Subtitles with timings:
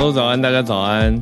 [0.00, 1.20] Hello，早安，大家早安。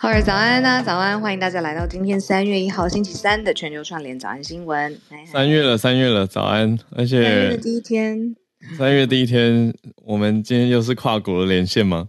[0.00, 1.20] 好儿早安啊，早安！
[1.20, 5.00] 欢迎大家来到今天三月一号星期三的全球串联早安新闻。
[5.30, 6.76] 三月了，三月了，早安！
[6.90, 8.34] 而且三月的第一天，
[8.76, 9.72] 三月第一天，
[10.04, 12.08] 我们今天又是跨国的连线吗？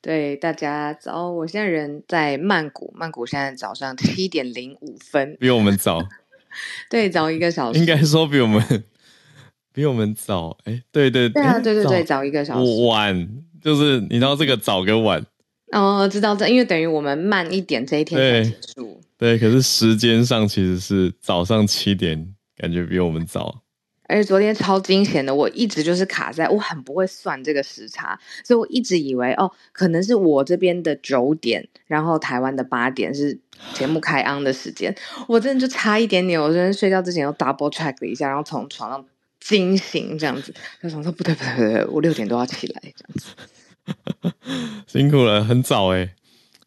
[0.00, 1.28] 对，大家早！
[1.28, 6.00] 我现在人在曼谷，曼谷现在早上七点零五分，比我们早。
[6.88, 7.80] 对，早一个小时。
[7.80, 8.84] 应该说比我们
[9.74, 10.56] 比我们早。
[10.66, 12.86] 哎，对对对啊，对对对，早一个小时。
[12.86, 13.28] 晚
[13.60, 15.20] 就是你知道这个早跟晚。
[15.72, 19.00] 哦，知道这，因为等于我们慢一点，这一天才结束。
[19.16, 23.62] 对，可是时间上其实是早上七点，感觉比我们早。
[24.08, 33.38] 而且昨天超惊险的，我一直就是卡在，我很不会算这个时差，所以我一直以为哦，可能是我这边的九点，然后台湾的八点是
[33.72, 34.92] 节目开 on 的时间。
[35.28, 39.06] 我真的就差一点点，我昨天睡觉之前又 double check 了一下，然后从床上
[39.38, 43.28] 惊醒这样子，就想说不对不对不对，我六点都要起来这样子。
[44.86, 46.14] 辛苦了，很早哎，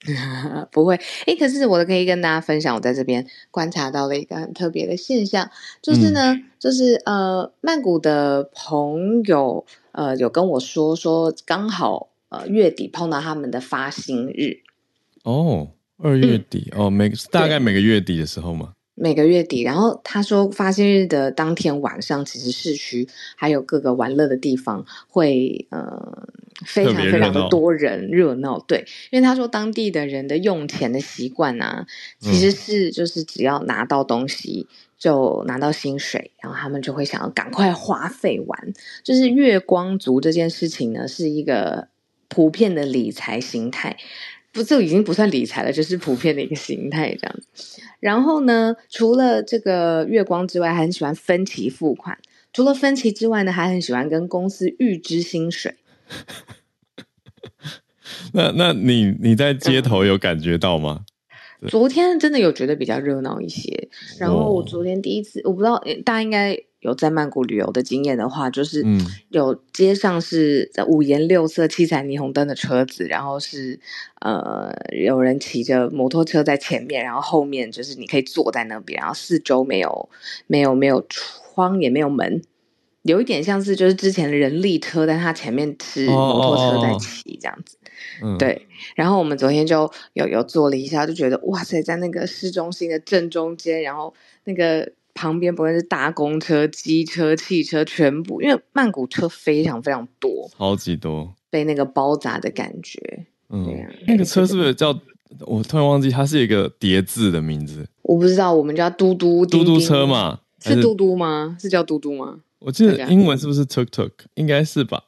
[0.71, 0.95] 不会。
[1.25, 5.49] 哎，可是我可以跟大家分享，我在这边观察到了一个很特别的现象，
[5.81, 14.61] 就是呢，就是呃，曼谷的朋友呃有跟我说说，刚好呃月底碰到他们的发薪日。
[15.23, 18.73] 哦，二月底哦，每大概每个月底的时候嘛。
[18.95, 26.27] 每个月底，然后他说发薪日的当天晚上，其实市区还有各个玩乐的地方会呃
[26.65, 28.59] 非常非常的多人热闹。
[28.59, 31.87] 对，因为他说当地的人的用钱的习惯啊，
[32.19, 34.67] 其实是就是只要拿到东西
[34.97, 38.73] 就拿到薪水，然后他们就会想要赶快花费完。
[39.03, 41.87] 就是月光族这件事情呢，是一个
[42.27, 43.97] 普遍的理财形态。
[44.53, 47.81] 不，这已经不算理财了，就是普遍的一个形态这样子。
[47.99, 52.17] 然后呢，除了这个月光之外，还很喜欢分期付款。
[52.53, 55.75] 除了分期之外呢，还很喜欢跟公司预支薪水。
[58.33, 61.05] 那那你你在街头有感觉到吗？
[61.67, 63.89] 昨天真的有觉得比较热闹一些。
[64.19, 66.55] 然后我昨天第一次，我不知道大家应该。
[66.83, 68.85] 有在曼谷旅游的经验的话，就是
[69.29, 73.79] 有街上是五颜六色、七彩霓虹灯的车子，然后是
[74.19, 80.09] 呃有人骑着摩托车在前面，然后后面就是你可以坐在那边，然后四周没有
[80.45, 82.41] 没有没有窗也没有门，
[83.03, 87.77] 有一点像是就是之前的人力车，但它前面是摩托车在骑这样子。
[88.38, 94.13] 对，然后我们昨天就有有坐了一下，就觉得哇塞，在那个市中心的正中间，然后
[94.44, 94.91] 那个。
[95.13, 103.25] 旁边不论是大公车、机车、汽车，全部因为曼谷车非常非常多，超级多，被那个包扎的感觉。
[103.50, 104.97] 嗯，那个车是不是叫？
[105.47, 107.88] 我突然忘记它是一个叠字的名字。
[108.03, 110.41] 我不知道，我们叫嘟嘟嘟嘟车嘛？
[110.59, 111.57] 是嘟嘟吗？
[111.59, 112.41] 是叫嘟嘟吗？
[112.59, 114.12] 我记得英文是不是 tuk tuk？
[114.35, 115.03] 应该是吧？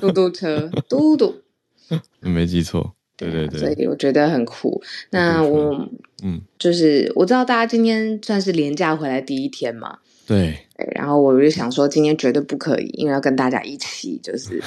[0.00, 1.42] 嘟嘟车，嘟嘟，
[2.22, 2.94] 你没记错。
[3.16, 4.82] 对对对，所以我觉得很酷。
[5.10, 5.88] 那我
[6.22, 10.58] 嗯，就是我知道大家今天算是连假回来第一天嘛，对。
[10.94, 14.60] 然后我就想说，今天绝对不可以，因为要跟大家一起就是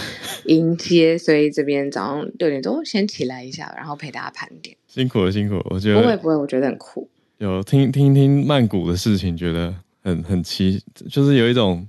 [0.45, 4.75] 迎接，所以这边早上六点钟先起来一下，然后陪大家盘点。
[4.87, 7.09] 辛苦了，辛苦了，我觉得不会不会，我觉得很酷。
[7.39, 11.87] 有听听听曼谷的事情，觉得很很奇，就是有一种。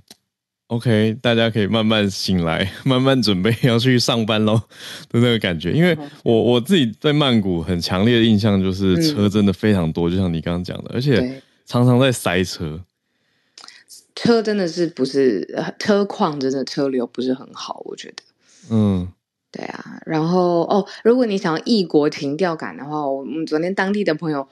[0.69, 4.55] OK，大家可以慢慢醒来， 慢慢准备要去上班喽
[5.09, 5.71] 的那个感觉。
[5.71, 12.79] 因为我我自己在曼谷很强烈的印象就是车真的非常多，就像你刚刚讲的，而且常常在塞车。
[14.15, 15.47] 车真的是不是
[15.79, 18.23] 车况，真的车流不是很好，我觉得。
[18.69, 19.07] 嗯，
[19.51, 19.99] 对啊。
[20.05, 24.47] 然后哦，如果你想要异国情调感的话，我们昨天当地的朋友。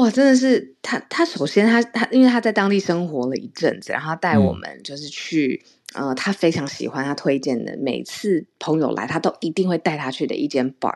[0.00, 5.62] 哇，真的是他，他首先他他，因为他在当地生活了一阵子，然后带我们就是去。
[5.92, 10.94] 呃，他非常喜欢他推荐的，每次朋友来，他都一定会带他去的一间 bar。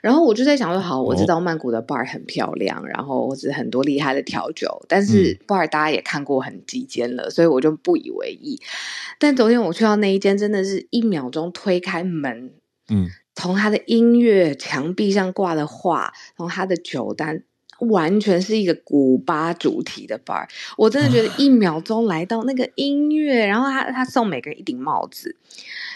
[0.00, 8.60] 然后我就在想说，好，我知道曼谷的 bar 很漂亮，然后或者很多厉害的调酒，但是 bar 大家也看过很几间了，所以我就不以为意。
[9.18, 12.52] 但昨天我去到那一间，真的是一秒钟推开门，
[12.88, 17.42] 嗯，从他的音乐、墙壁上挂的画，从他的酒单。
[17.80, 25.36] 完全是一个古巴主题的 bar，我真的觉得一秒钟来到那个音乐，然后他他送每个人一顶帽子，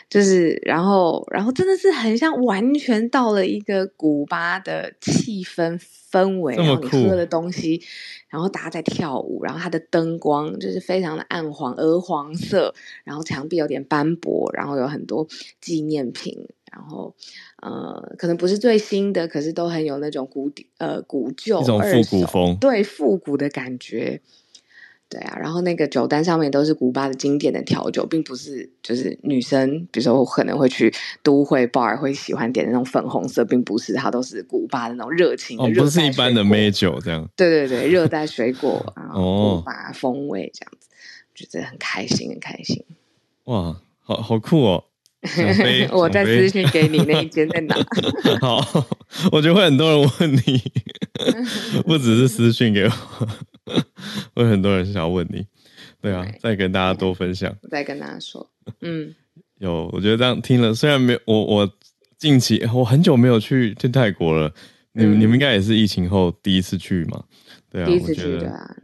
[0.08, 5.80] 就是然后然后真的是很像完全到了一个古巴的气氛
[6.10, 7.82] 氛围，然后你喝的东西，
[8.28, 12.74] 然后大家在跳舞，然后它的灯光就是非常的暗黄鹅黄色，
[13.04, 15.26] 然后墙壁有点斑驳，然后有很多
[15.60, 16.46] 纪念品。
[16.72, 17.14] 然后，
[17.60, 24.20] 呃，可能不是最新的，可是都很有那种古典、呃古旧、一种复古风，对复古的感觉。
[25.08, 30.90] 对啊，然后那个酒单上面都是古巴的经典的调酒，并不是就是女生，比如说我可能会去
[31.22, 37.28] 都会 bar 会喜欢点的那种粉红色，并不是，它都是古巴的那种热情的，不是一般的美酒这样。
[37.36, 40.88] 对对对，热带水果然后古巴风味这样子，
[41.34, 42.82] 觉得很开心，很开心。
[43.44, 44.84] 哇，好好酷哦！
[45.92, 47.76] 我在私信给你那一间在哪？
[48.40, 48.58] 好，
[49.30, 50.62] 我觉得会很多人问你，
[51.86, 52.92] 不只是私信给我，
[54.34, 55.46] 会很多人想要问你。
[56.00, 57.56] 对啊，再跟大家多分享。
[57.70, 59.14] 再跟大家说，嗯，
[59.58, 61.72] 有，我觉得这样听了，虽然没有我，我
[62.18, 64.52] 近期我很久没有去去泰国了。
[64.94, 67.22] 你们你们应该也是疫情后第一次去嘛？
[67.70, 68.76] 对啊，第一次去的啊。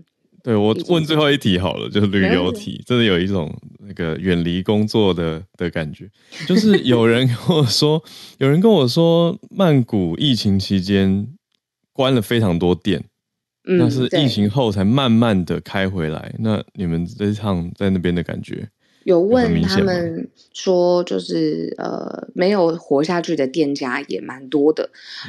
[0.48, 3.54] 对我问最后一题好了，就是旅游题， 真的有一种
[3.86, 6.10] 那个远离工作的的感觉。
[6.46, 8.02] 就是 有人跟我说，
[8.38, 11.28] 有人跟我说，曼谷疫情期间
[11.92, 13.04] 关了非常多店，
[13.64, 16.34] 那是疫情后才慢慢的开回来。
[16.38, 18.70] 那你们这趟在那边的感觉？
[19.04, 24.88] 有问他们说，就是呃，没有活下去的店家也蛮多的。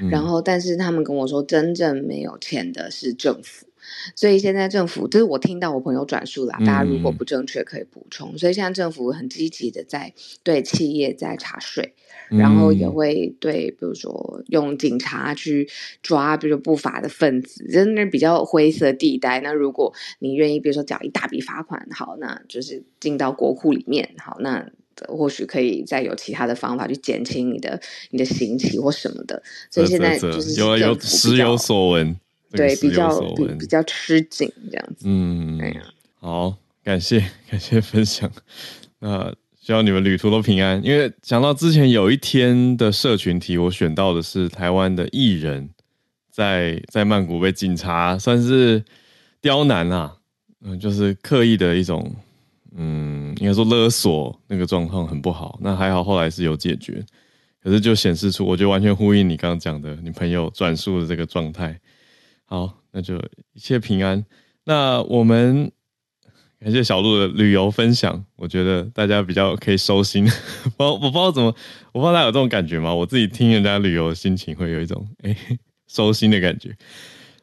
[0.10, 3.68] 然后，但是他们跟我说，真正没有钱的是政府。
[4.16, 8.38] 所以现在政府，这是我听到我朋友转述啦，大家如果不正确可以补充。
[8.38, 10.13] 所以现在政府很积极的在
[10.44, 11.94] 对企业在查税，
[12.30, 15.69] 然后也会对，比如说用警察去
[16.01, 19.40] 抓，比如说不法的分子，真的比较灰色地带。
[19.42, 24.69] 那如果你愿意，比如说缴一大笔罚款，好，那就是进到国库里面，好，那
[25.07, 27.80] 或许可以再有其他的方法去减轻你的
[28.12, 29.42] 你的刑期或什么的。
[29.72, 32.18] 所以现在就是有有时有所闻。
[32.51, 35.04] 对，比较比比较吃紧这样子。
[35.06, 35.81] 嗯，哎呀，
[36.19, 37.19] 好，感谢
[37.50, 38.31] 感谢分享。
[39.00, 40.84] 那希望你们旅途都平安。
[40.84, 45.69] 因为讲到之前有一天的社群题，我选到的是台湾的艺人，
[46.31, 48.84] 在在曼谷被警察算是
[49.40, 50.18] 刁难啊，
[50.62, 52.16] 嗯，就是刻意的一种，
[52.75, 55.60] 嗯，应该说勒索那个状况很不好。
[55.62, 57.06] 那还好后来是有解决，
[57.62, 61.80] 可是就显示出，我觉得完全呼应你刚刚讲的，你朋友转述的这个状态。
[62.50, 63.16] 好，那就
[63.54, 64.25] 一切平安。
[64.63, 65.72] 那我们
[66.60, 70.28] 感谢小鹿的旅游分享，我觉得大家比较可以收心。
[70.78, 71.56] 我我不知道怎么，
[71.92, 72.92] 我不知道大家有这种感觉吗？
[72.92, 75.38] 我自己听人家旅游，心情会有一种哎
[75.88, 76.75] 收心的感觉。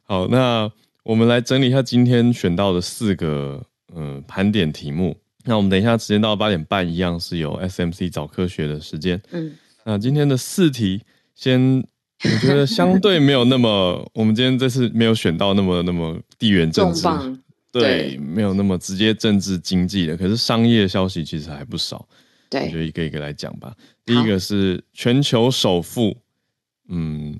[0.03, 0.69] 好，那
[1.05, 3.64] 我们来整理一下今天选到的四个
[3.94, 5.16] 嗯盘点题目。
[5.45, 9.23] 那我们等一下时间到八点半，一样是有 SMC 早科学的时间。
[9.31, 11.02] 嗯，那今天的四题
[11.33, 11.87] 先。
[12.25, 17.06] 我觉得相对没有那么，我们今天这次没有选到那么那么地缘政治，
[17.70, 20.16] 对，没有那么直接政治经济的。
[20.16, 22.08] 可是商业消息其实还不少，
[22.49, 23.75] 对，我觉得一个一个来讲吧。
[24.04, 26.16] 第一个是全球首富，
[26.88, 27.38] 嗯，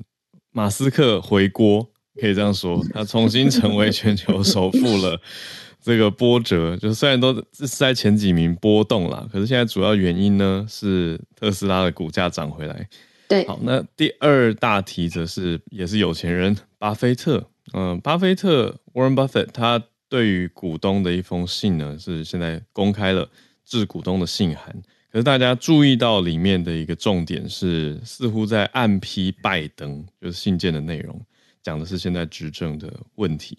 [0.53, 1.89] 马斯克回国，
[2.21, 5.21] 可以这样说，他重新成为全球首富了。
[5.83, 12.89] 这个波折，就虽然都是在前几名波动啦，可是现在主要原因呢是特斯拉的股价涨回来。
[13.29, 23.29] 对，好，那第二大题则是也是有钱人巴菲特，嗯，巴菲特 Warren Buffett 他对于股东的一封信呢，是现在公开了
[23.65, 24.81] 致股东的信函。
[25.11, 31.21] 可是大家注意到里面的一个重点是，似乎在暗批拜登，就是信件的内容
[31.63, 33.59] 讲的是现在执政的问题。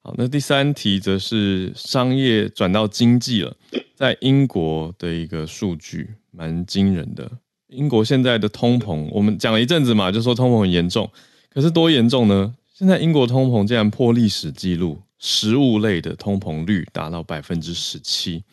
[0.00, 3.56] 好，那第三题则是商业转到经济了，
[3.94, 7.30] 在英国的一个数据蛮惊人的。
[7.68, 11.10] 英国现在的通膨，我们讲了一阵子嘛，就说通膨很严重，
[11.50, 12.54] 可是多严重呢？
[12.74, 18.44] 现在英国通膨竟然破历史记录，食物类的通膨率达到百分之十七。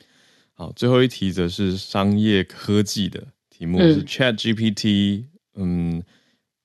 [0.54, 6.02] 好，最后一题则是商业科技的题目，是 Chat GPT，嗯，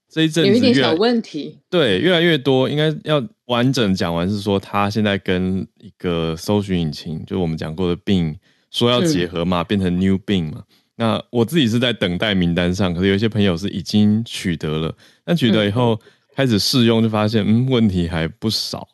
[0.09, 4.29] 这一阵子有一点小问题，对，越来越多，应该要完整讲完。
[4.29, 8.37] 是说它现在跟一个搜寻引擎，就我们讲过的 Bing
[8.71, 10.65] 说要结合嘛，变成 New Bing 嘛。
[11.01, 15.99] 那我自己是在等待名单上，可是有一些朋友是已经取得了，但取得以后
[16.37, 18.87] 开始试用，就发现嗯问题还不少，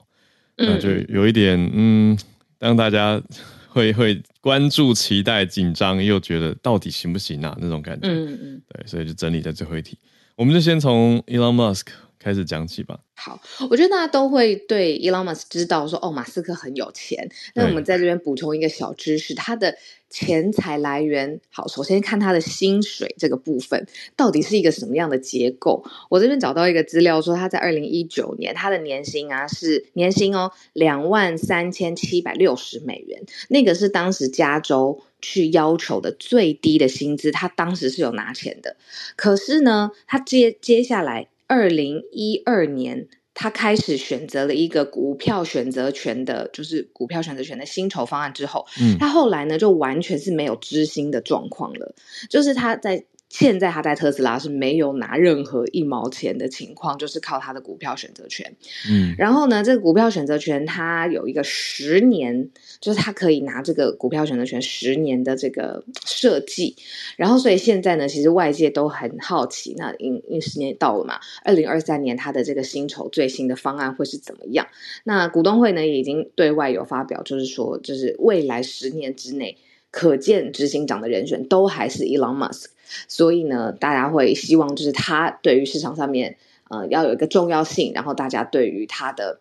[0.57, 2.17] 那就有一点嗯，
[2.61, 3.21] 让大家
[3.67, 8.07] 会会关注、期待、紧张，又觉得到底行不行啊那种感觉。
[8.07, 9.99] 嗯嗯，对，所以就整理在最后一题，
[10.37, 11.89] 我们就先从 Elon Musk。
[12.27, 12.99] 开始讲起吧。
[13.15, 13.41] 好，
[13.71, 17.31] 我觉得大家都会对 Elon Musk 知道说，哦，马斯克很有钱。
[17.55, 19.77] 那我们在这边补充一个小知识，他的
[20.11, 21.41] 钱财来源。
[21.53, 25.85] 好，首先看他的薪水这个部分，到底是一个什么样的结构？
[26.11, 38.77] 我这边找到一个资料说，他在二零一九年他的年薪啊是年薪哦两万三千七百六十美元，那个是当时加州去要求的最低的薪资，他当时是有拿钱的。
[39.15, 41.29] 可是呢，他接接下来。
[41.47, 51.95] 二零一二年，他开始选择了一个股票选择权的，就是股票选择权的薪酬方案之后，嗯，他后来呢就完全是没有知心的状况了，
[52.31, 53.05] 就是他在。
[53.29, 58.57] 现在他在特斯拉是没有拿任何一毛钱的情况，就是靠他的股票选择权。
[58.89, 66.77] 嗯，然后呢，这个股票选择权它有一个十年，就是他可以拿这个股票选择权十年的这个设计。
[67.17, 74.67] 然后，所以现在呢，其实外界都很好奇，那因因十年到了嘛，二零二三年他的这个薪酬最新的方案会是怎么样？
[75.03, 79.59] 那股东会呢已经对外有发表，就是说，就是未来十年之内
[79.91, 82.67] 可见执行长的人选都还是 Elon Musk。
[83.09, 86.37] 所以呢，大家会希望就是他对于市场上面，
[86.69, 89.41] 呃，要有一个重要性，然后大家对于他的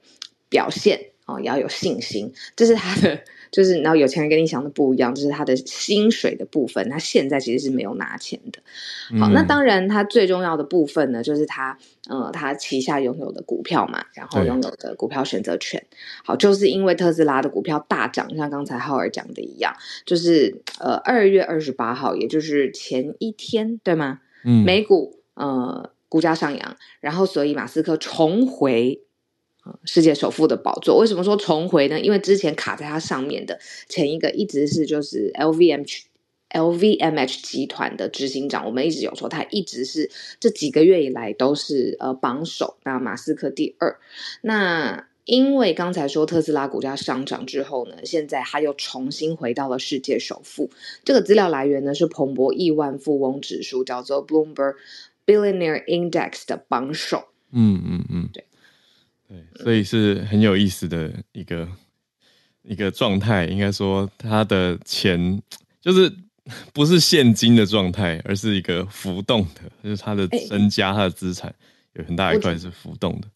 [0.49, 3.21] 表现哦，要有信心，这是他的。
[3.55, 8.59] 就是然后有钱人跟你想的不一样，就是他的薪水的部分，他现在其实是没有拿钱的。
[9.17, 11.77] 好，那当然他最重要的部分呢，就是他
[12.09, 15.81] 呃他旗下拥有的股票嘛，然后拥有的股票选择权。
[16.25, 19.73] 好，就是因为特斯拉的股票大涨，像刚才浩尔讲的一样，
[20.05, 24.19] 就是呃二月二十八号，也就是前一天，对吗？
[24.43, 29.01] 嗯，美股呃股价上扬，然后所以马斯克重回。
[29.83, 31.99] 世界首富的宝座，为什么说重回呢？
[31.99, 36.03] 因为之前卡在它上面的前一个一直是就是 LVMH
[36.51, 43.97] LVMH 集团的执行长，我们一直有说他一直是这几个月以来都是呃榜首，那马斯克第二。
[44.41, 50.69] 那因为刚才说特斯拉股价上涨之后呢，现在他又重新回到了世界首富。
[51.03, 54.75] 这个资料来源呢是彭博亿万富翁指数，叫做 Bloomberg
[55.25, 57.25] Billionaire Index 的榜首。
[57.51, 58.45] 嗯嗯嗯，对。
[59.27, 61.67] 对，所以是很有意思的一个
[62.63, 63.45] 一个状态。
[63.45, 65.41] 应该说，他的钱
[65.81, 66.11] 就是
[66.73, 71.53] 不是现金的状态，而是一个浮动的，就是他的身家、他的资产
[71.93, 73.27] 有很大一块是浮动的。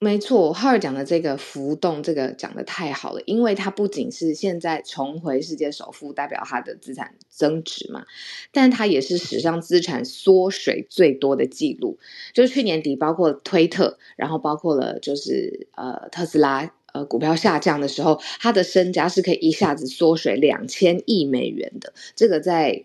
[0.00, 8.04] 没错，哈尔讲的这个浮动，这个讲的太好了，因为它不仅是现在重回世界首富，代表它的资产增值嘛，
[8.52, 11.98] 但它也是史上资产缩水最多的记录。
[12.32, 21.92] 就是去年底，包括推特，然后包括了就是呃特斯拉，呃股票下降的时候，他的身家是可以一下子缩水两千亿美元的。
[22.14, 22.84] 这个在。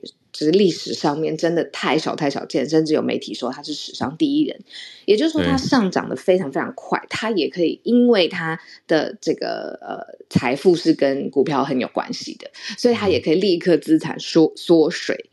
[0.52, 4.60] 历史上面真的太少太少见，甚至有媒体说他是史上第一人，
[5.06, 15.30] 也就是说他上涨的非常非常快，他也可以因为他的这个呃财富是跟股票很有关系的，所以他也可以立刻资产缩缩水，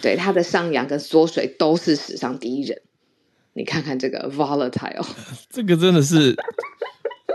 [0.00, 2.80] 对他的上扬跟缩水都是史上第一人，
[3.54, 5.04] 你看看这个 volatile，
[5.50, 6.36] 这个真的是。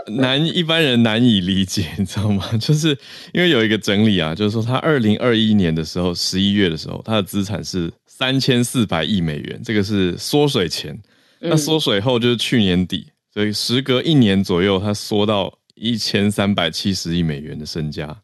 [0.16, 2.48] 难一般人难以理解， 你知道吗？
[2.58, 2.96] 就是
[3.32, 10.98] 因为有一个整理啊，就是说他二零二一年的时候，十一月的时候，他的资产是三千四百亿美元，这个是缩水前。
[11.40, 18.20] 那缩水后就是去年底，所以时隔一年左右，他缩到一千三百七十亿美元的身家。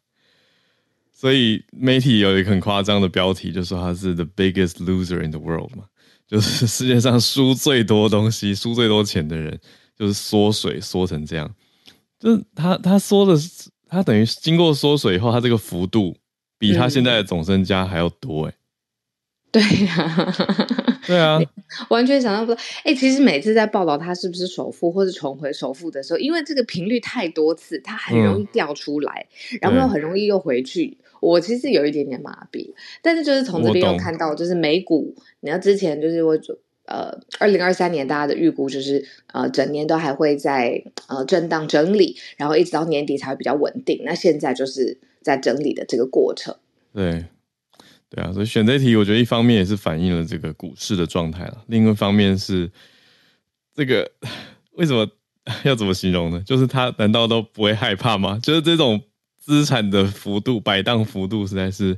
[1.11, 5.85] 所以媒体有一个很夸张的标题，就说他是 the biggest loser in the world 嘛，
[6.27, 9.59] 就是世界上输最多东西、输最多钱的人，
[9.97, 11.51] 就是缩水缩成这样。
[12.19, 16.15] 就是他，他说的是，他等于经过缩水以后，他这个幅度
[16.57, 18.53] 比他现在的总身家还要多，哎，
[19.51, 20.35] 对呀，
[21.05, 21.39] 对啊，
[21.89, 22.61] 完全想象不到。
[22.83, 29.27] 哎，其实每次在报道他是不是首富或是重回首富的时候，因为这个频率太多次，他很容易掉出来，
[29.61, 30.97] 然后又很容易又回去。
[31.21, 36.37] 我其实有一点点麻痹，但是就是从这边又看到，就是美股，你要之前就是我。
[36.87, 44.01] 呃，二零二三年大家的预估就是，呃，整年都还会在呃震荡整理，然后一直到年底才会比较稳定。
[44.03, 46.55] 那现在就是在整理的这个过程。
[46.93, 47.25] 对，
[48.09, 52.71] 对啊，所以选这题，我觉得一方面也是反映了这个股市的状态了，另一方面是
[53.75, 54.09] 这个
[54.71, 55.07] 为什么
[55.63, 56.41] 要怎么形容呢？
[56.45, 58.39] 就是他难道都不会害怕吗？
[58.41, 59.01] 就是这种
[59.37, 61.97] 资产的幅度摆荡幅度实在是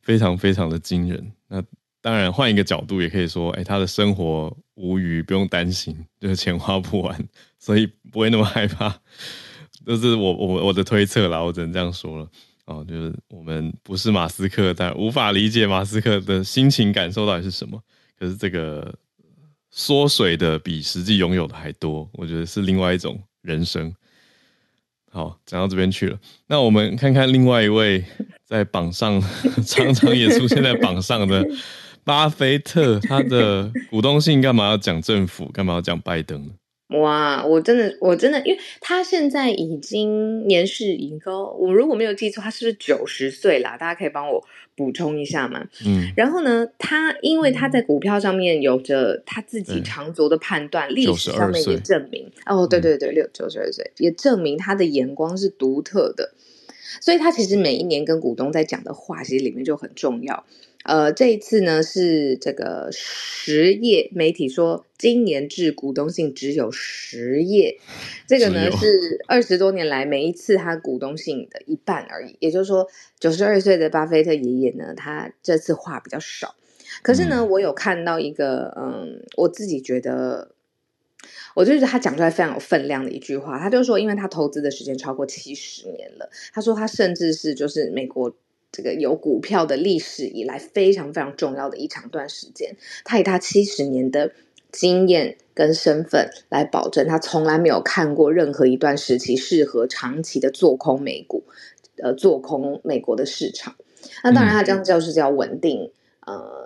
[0.00, 1.32] 非常非常的惊人。
[1.48, 1.62] 那
[2.02, 7.28] 当然换一个角度也可以说，哎，他的生活无余，不用担心，就是钱花不完，
[7.58, 8.94] 所以不会那么害怕。
[9.86, 12.28] 这是我我我的推测啦，我只能这样说了。
[12.66, 17.80] 哦，就是我们不是马斯克，但无法理解马斯克的心情感受到底是什么。
[18.18, 18.94] 可是这个
[19.70, 23.92] 缩水的比实际拥有的还多，我觉得是另外一种人生。
[25.10, 28.04] 好，讲到这边去了，那我们看看另外一位
[28.44, 29.20] 在榜上
[29.66, 31.44] 常常也出现在榜上的
[32.04, 36.52] 巴菲特，他的股东信干嘛要讲政府，干嘛要讲拜登呢？
[37.00, 43.78] 哇，我真的，我真的，因为他现在已经年事已高，我如果没有记错，他是不是九十岁啦？
[43.78, 44.44] 大家可以帮我
[44.76, 45.66] 补充一下嘛？
[45.86, 56.34] 嗯，然后呢，他因为他在股票上面有着他自己长足的判断，历史上面也证明，哦，对对对，六九十二岁也证明他的眼光是独特的，
[57.00, 60.44] 所以他其实每一年跟股东在讲的话，其实里面就很重要。
[60.84, 67.78] 呃，这一次呢是这个十页媒体说，今年至股东信只有十页，
[68.26, 72.36] 这个呢是二十多年来每一次他股东信的一半而已。
[72.40, 72.88] 也就是说，
[73.20, 76.56] 九十二岁的巴菲特爷爷呢，他这次话比较少。
[77.02, 80.50] 可是呢，我有看到一个，嗯，我自己觉得，
[81.54, 88.34] 我就觉得他讲出来非常有分量的一句话，他就说，因为他投资的时间超过七十年了，他说他甚至是就是美国。
[88.72, 92.74] 这个有股票的历史以来非常非常重要的一长段时间，
[93.04, 94.32] 他以他七十年的
[94.72, 101.44] 经验跟身份来保证，他从来没有看过任何一段时期适合长期的做空美股，
[102.02, 103.76] 呃，做空美国的市场。
[104.24, 105.90] 那当然，他这样叫是叫稳定
[106.26, 106.61] 呃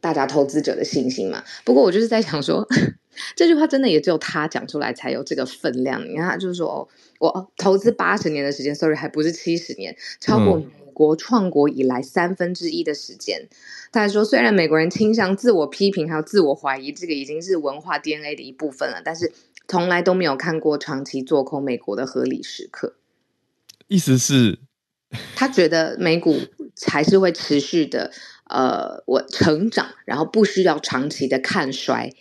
[0.00, 1.42] 大家投资者的信心嘛。
[1.64, 2.66] 不过我就是在想说，
[3.36, 6.02] 这句话真的也只有他讲出来才有这个分量。
[6.08, 10.66] 你看，他就是说我投资八十年的时间，sorry，还不是七十年，超过美。
[10.94, 13.48] 国创国以来三分之一的时间，
[13.90, 19.32] 他说，虽然美国人倾向自我批评还有自我怀疑，这个已经是文化 DNA 的一部分了，但是
[19.66, 22.94] 从来都没有看过长期做空美国的合理时刻。
[23.88, 24.58] 意思是，
[25.34, 26.38] 他觉得美股
[26.86, 28.12] 还是会持续的，
[28.52, 32.12] 呃，我成长，然后不需要长期的看衰。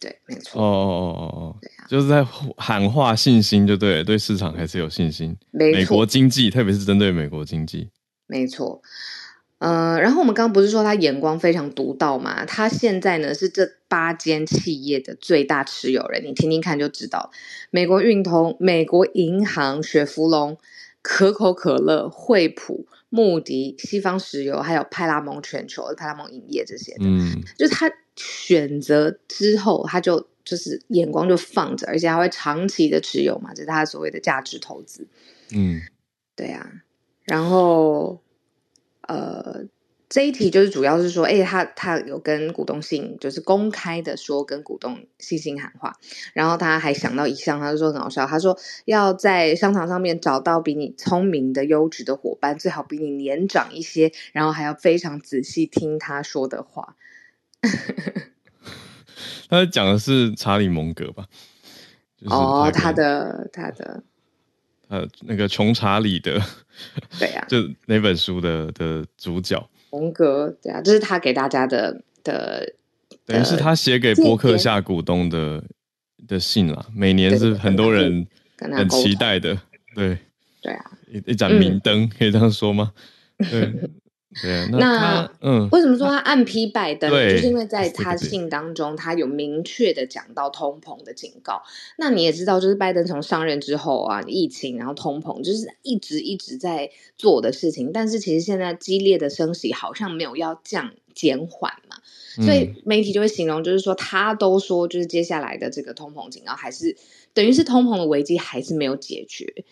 [0.00, 0.60] 对，没错。
[0.60, 2.24] 哦哦哦哦哦，对啊，就是在
[2.56, 5.36] 喊话信心，就对，对市场还是有信心。
[5.50, 7.88] 美国经济，特别是针对美国经济，
[8.26, 8.82] 没错。
[9.58, 12.44] 呃，然后我们刚刚不是说他眼光非常独到嘛？
[12.44, 17.32] 他现在呢是这八间企业的最大持有人，你听听看就知道。
[17.70, 20.56] 美国运通、美国银行、雪佛龙、
[21.02, 27.90] 可口可乐、惠普、穆迪、西方石油，还有派拉蒙全球、派拉蒙影业这些，嗯，就是他。
[28.20, 35.06] 选择之后，他就就是眼光就放着，而且还会长期的持有嘛，这是他所谓的价值投资。
[35.52, 35.80] 嗯，
[36.34, 36.68] 对啊。
[37.22, 38.20] 然后，
[39.02, 39.64] 呃，
[40.08, 45.98] 这一题就是主要是说，哎，他他有跟股东信，就是公开的说跟股东信心喊话。
[46.32, 56.96] 然后他还想到一项，他就说很好笑，他说要在商场上面找到比你聪明的优质的伙伴，最好比你年长一些，然后还要非常仔细听他说的话。
[59.50, 61.26] 他讲的是查理蒙格吧？
[62.26, 64.02] 哦，他的他的
[64.88, 66.40] 呃，那个穷查理的，
[67.18, 72.74] 对呀，就那本书的的主角蒙格，对啊，这是他给大家的的，
[73.26, 75.62] 等于是他写给博客下股东的
[76.26, 76.86] 的信啦。
[76.94, 79.58] 每年是很多人很期待的，
[79.94, 80.18] 对
[80.62, 82.92] 对啊，一一盏明灯，可以这样说吗？
[83.50, 83.72] 对。
[84.42, 87.10] 对，那嗯，为什么说他暗批拜登？
[87.10, 91.62] 就是因为在他信当中，他有明确的讲到通膨的警告。
[91.96, 97.90] 那你也知道，就是拜登从上任之后啊，疫情然后通膨，就是一直一直在做的事情。
[97.92, 101.96] 但是其实现在激烈的升息好像没有要降减缓嘛，
[102.44, 106.96] 所以媒体就会形容，就是说他都说，就是接下来的这个通膨警告还是
[107.34, 109.64] 等于是通膨的危机还是没有解决。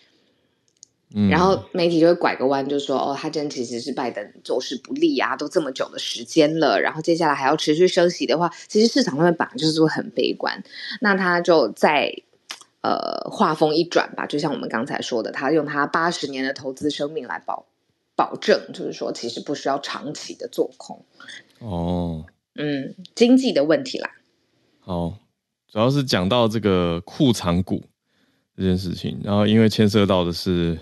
[1.31, 10.61] 然后媒体就会拐个弯，就说：“哦，他真其实是拜登做事不利啊，都这么久的时间了，然后接下来还要持续升息的话，其实市场上面本来就是会很悲观。
[10.99, 12.13] 那他就在
[12.81, 17.65] 呃话锋一转吧，就像我们刚才说的，他用他八十年的投资生命来保
[18.17, 21.05] 保证，就是说其实不需要长期的做空。
[21.59, 24.11] 哦，嗯，经济的问题啦。
[24.81, 25.17] 好，
[25.71, 27.81] 主要是讲到这个库藏股
[28.57, 30.77] 这件事情，然后因为牵涉到的是。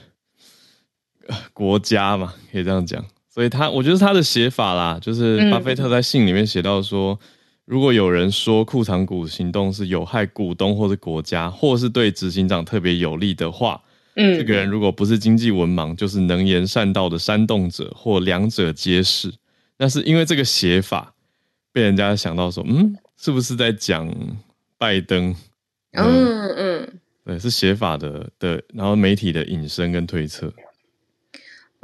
[1.53, 7.19] 国家嘛，可以这样讲，所以他我觉得他的写法啦，就是巴菲特在信里面写到说，
[7.65, 13.81] 如果有人说库藏股行动是有害股东或者国家，或是对执行长特别有利的话，
[14.15, 19.33] 嗯，这个人如果不是经济文盲，就是能言善道的煽动者，或两者皆是。
[19.77, 21.13] 那是因为这个写法
[21.73, 24.09] 被人家想到说，嗯，是不是在讲
[24.77, 25.35] 拜登？
[25.91, 30.53] 嗯嗯，对，是写法的的，然后媒体的引申跟推测。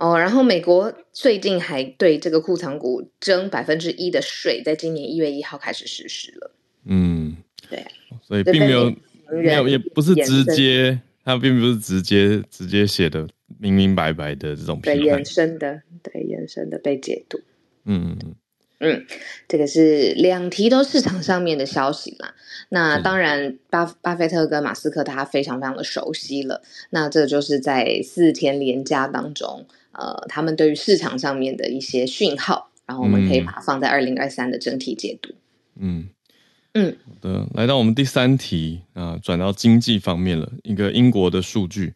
[0.02, 6.52] 哦，然后美国最近还对这个库藏股征百分之一的税，在今年一月一号开始实施了。
[6.86, 7.38] 嗯，
[7.70, 7.86] 对，
[8.24, 8.92] 所以并没有
[9.30, 13.28] 没有，也不是直接，它并不是直接直接写的
[13.60, 17.40] 明明白白的这种对延伸的，对延伸的被解读。
[17.86, 18.36] 嗯嗯
[18.80, 19.06] 嗯，
[19.48, 22.34] 这个是两题都市场上面的消息啦。
[22.70, 26.64] 那当然，巴巴菲特跟马斯克他非常非常的熟悉了。
[26.90, 29.68] 那这就是在四天连假当中。
[29.92, 35.34] 呃，他们对于市场上面的一些讯号，然后我们可以把它放在二零二三的整体解读。
[35.80, 36.10] 嗯
[36.74, 40.50] 嗯，好的，来到我们第三题啊，转到经济方面了。
[40.64, 41.94] 一个英国的数据，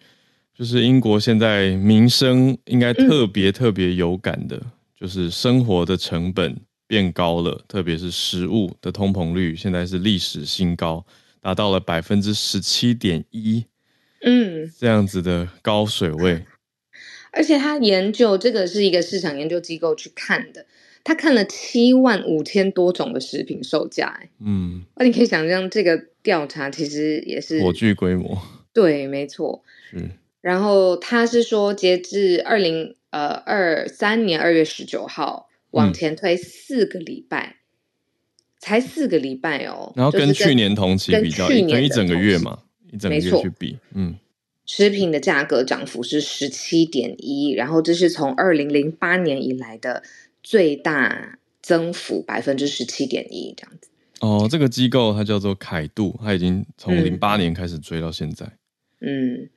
[0.54, 4.62] 就是英国现在民生应该特别特别有感的，
[5.00, 11.06] 就是生活的成本变高了，特别是食物的通膨率现在是历史新高，
[11.40, 13.64] 达到了百分之十七点一。
[14.22, 16.44] 嗯，这样子的高水位。
[17.36, 20.66] 而且他研究这个是一个市场研究机构去看的，
[21.04, 28.42] 他看了七万五千多种的食品售价，哎，嗯，那你可以想象这个调查其实也是火炬规模，
[28.74, 37.58] 对，没错，嗯，然后他是说，截至二零呃二三年二月十九号往前推四个礼拜，
[38.60, 42.60] 才四个礼拜哦，然后跟去年同期比较，跟一整个月嘛，
[42.92, 44.16] 一整个月去比，嗯。
[44.66, 50.04] 食品的价格涨幅是十七点一，然后这是从二零零八年以来的
[50.42, 53.90] 最大增幅，百分之十七点一这样子。
[54.22, 58.46] 哦，这个机构它叫做凯度，它已经从零八年开始追到现在。
[59.02, 59.50] 嗯。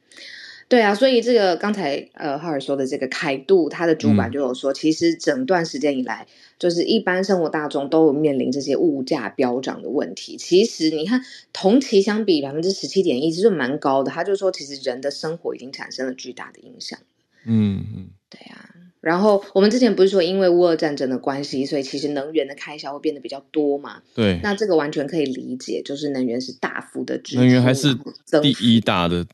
[0.68, 6.26] 对啊，所以这个刚才呃浩尔说的这个凯度，它的主管就有说，其实整段时间以来，
[6.58, 10.36] 就是一般生活大众都有面临这些物价飙涨的问题。
[10.36, 11.22] 其实你看
[11.54, 14.10] 同期相比百分之十七点一，其实蛮高的。
[14.10, 16.98] 他就说，其实人的生活已经产生了巨大的影响。
[17.46, 18.68] 嗯嗯，对啊。
[19.00, 24.02] 然后我们之前不是说，因为乌俄战争的关系，所以其实能源的开销会变得比较多嘛？
[24.14, 24.38] 对。
[24.42, 27.94] 那这个完全可以理解，就是能源是大幅的支出，能源还是
[28.42, 29.24] 第一大的。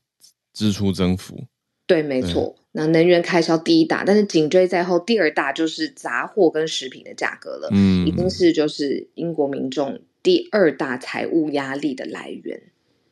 [0.54, 1.44] 支出增幅，
[1.86, 2.56] 对，没错。
[2.76, 7.68] 那能源开销第一大，但是紧追在后，第二大就是杂货跟食品的价格了。
[7.72, 12.62] 嗯，已经是就是英国民众第二大财务压力的来源。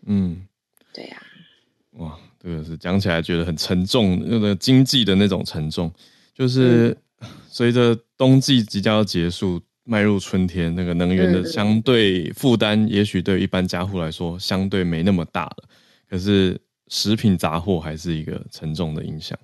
[0.07, 0.47] 嗯，
[0.93, 1.23] 对呀。
[1.93, 5.93] 哇，这个是讲起来觉得很沉重，那个经济的那种沉重，
[6.35, 6.97] 就是
[7.49, 15.69] 随着冬季即将要结束，迈入春天，那个能源的相对负担，也许对一般家户来说相对没那么大了。
[16.09, 16.61] 可是。
[16.95, 19.39] 食品杂货还是一个沉重的影响。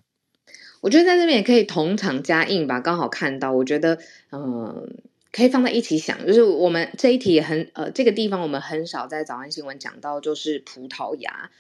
[0.83, 3.99] 我觉得在这边也可以同场加印吧，刚好看到，我觉得
[4.31, 4.87] 嗯，
[5.33, 6.27] 可以放在一起想。
[6.27, 11.51] 就是我们这一题也很呃，这个地方我们很少在早安新闻讲到，就是葡萄牙。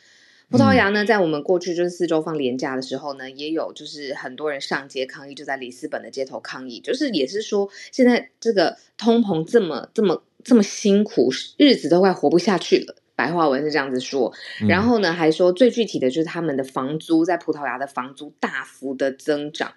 [0.51, 12.94] 葡萄牙呢，在我们过去就是四周放廉价的时候呢，也有就是很多人上街抗议，就在里斯本的街头抗议，就是也是说现在这个通膨这么这么这么辛苦，日子都快活不下去了。
[13.18, 14.33] 白话文是这样子说，
[14.68, 19.74] 然后呢，还说最具体的就是他们的房租在葡萄牙的房租大幅的增长。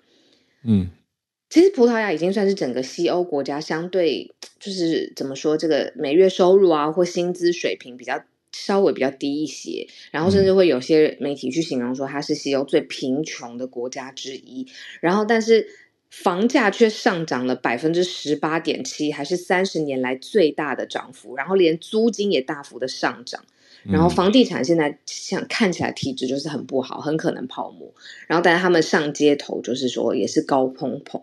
[0.63, 0.91] 嗯，
[1.49, 14.67] 其实葡萄牙已经算是整个西欧国家相对就是怎么说，这个每月收入啊或薪资水平比较稍微比较低一些，然后甚至会有些媒体去形容说它是西欧最贫穷的国家之一。
[14.99, 15.67] 然后，但是。
[16.11, 21.35] 房价却上涨了百分之十八点七，还是三十年来最大的涨幅。
[21.37, 23.41] 然后连租金也大幅的上涨。
[23.83, 27.91] 然后房地产现在像看起来体质就是很不好，很可能泡沫。
[28.27, 31.19] 然后但是他们上街头就是说也是高通膨，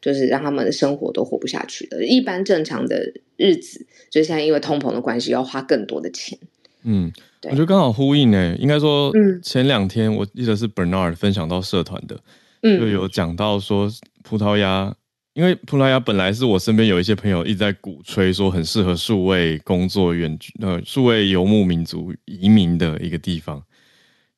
[0.00, 2.04] 就是让他们的生活都活不下去的。
[2.04, 6.36] 一般正常的日子，就现在因为通膨的关系要花更多的钱。
[6.82, 7.12] 嗯，
[7.44, 8.56] 我觉得刚好呼应呢。
[8.58, 12.18] 应该说，前两天我记得是 Bernard 分享到社团的。
[12.62, 13.90] 就有讲到说，
[14.22, 14.94] 葡萄牙，
[15.32, 23.62] 因为葡萄牙本来是我身边有一些朋友一直在鼓吹说很适合数位工作、远呃数位游牧民族移民的一个地方。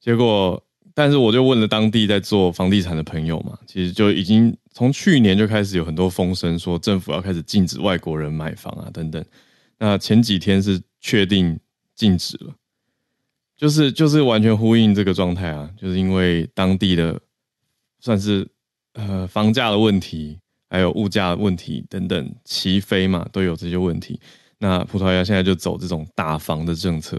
[0.01, 0.63] 结果，
[0.95, 9.25] 但是我就问了当地在做房地产的朋友嘛，其实就已经从去年就开始有很多风声说政府要开始禁止外国人买房啊等等。
[9.79, 11.59] 那前几天是确定
[11.97, 12.55] 禁止了，
[13.57, 17.21] 就是就是完全呼应这个状态啊，就是因为当地的。
[18.03, 18.47] 算是
[18.93, 20.39] 呃房价的问题，
[20.69, 24.21] 还有物价问题等等齐飞嘛，都有这些问题。
[24.59, 27.19] 那葡萄牙现在就走这种打房的政策，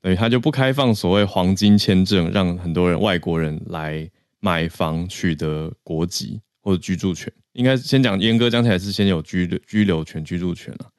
[0.00, 4.10] 等于他就不开放所谓黄金签证，让很多人外国人来
[4.40, 7.32] 买房取得国籍或者居住权。
[7.52, 10.90] 应该先讲严格讲起来是先有居留居留权、居住权啊，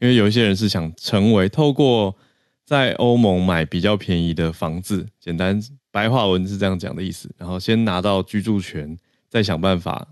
[0.00, 2.16] 因为有一些人是想成为透过
[2.64, 5.60] 在欧盟买比较便宜的房子，简单
[5.92, 10.04] 白话文是这样讲的意思，然后先拿到居住权，再想办法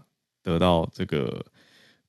[0.45, 1.45] 得到这个。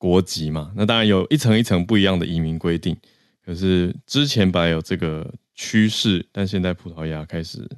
[0.02, 2.98] 国籍嘛，那当然有一层一层不一样的移民规定。
[3.46, 7.70] 可是之前本来有这个趋势，但现在葡萄牙开始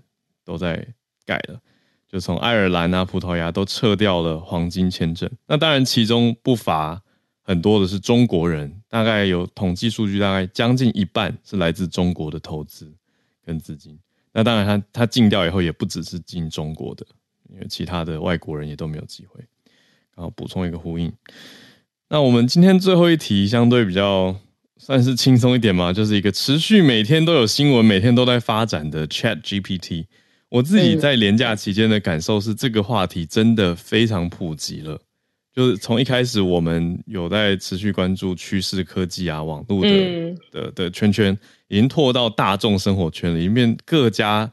[0.46, 0.88] 都在
[1.26, 1.60] 改了，
[2.08, 5.30] 就从爱尔兰啊、葡萄牙都撤掉了黄金签证。
[5.48, 7.04] 那当然其中不乏
[7.42, 12.90] 很多的是中国人，大概有统计数据，大概将近一半是来自中国的投资
[13.46, 14.00] 跟资金。
[14.34, 17.06] 那当然，他他禁掉以后也不只是禁中国的，
[17.50, 19.40] 因为其他的外国人也都没有机会。
[20.16, 21.12] 然后补充一个呼应。
[22.10, 24.36] 那我们今天最后一题相对比较
[24.78, 30.06] 算是轻松一点嘛，就是一个持续每天都有新闻、每天都在发展的 Chat GPT。
[30.50, 35.02] 我自己在廉假期间的感受是，这个话题真的非常普及了。
[35.54, 41.38] 就是从一开始我们有在持续关注趋势科技啊、网络的的的圈圈，
[41.68, 44.52] 已经拓到大众生活圈里面，各家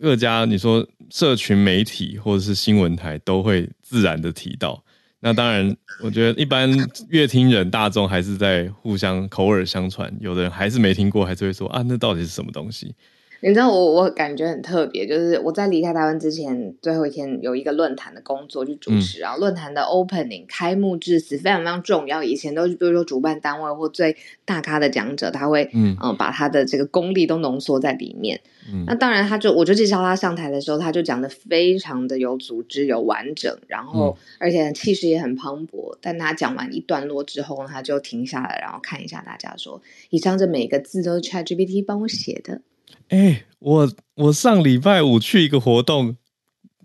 [0.00, 4.82] 各家你说社群媒体或者是新闻台都会自然的提到。
[5.20, 6.70] 那当然，我觉得一般
[7.08, 12.94] 乐听人大众还是在互相口耳相传，有的人还是没听过，还是会说啊，那到底是什么东西？
[13.40, 22.22] 你知道我我感觉很特别，就是我在离开台湾之前最后一天有一个论坛的工作去主持，然后论坛的 opening 开幕致辞非常非常重要。
[22.22, 28.40] 以前都是比如说主办单位或最大咖的讲者，他会嗯把他的这个功力都浓缩在里面。
[28.84, 35.96] 那当然，他就我就介绍他上台的时候，他就讲的非常的有组织、有完整，然后而且气势也很磅礴。
[36.00, 42.60] 但他讲完一段落之后，他就停下来，然后看一下大家说：“以上这每个字都是 ChatGPT 帮我写的。”
[43.08, 46.16] 哎，我我上礼拜五去一个活动，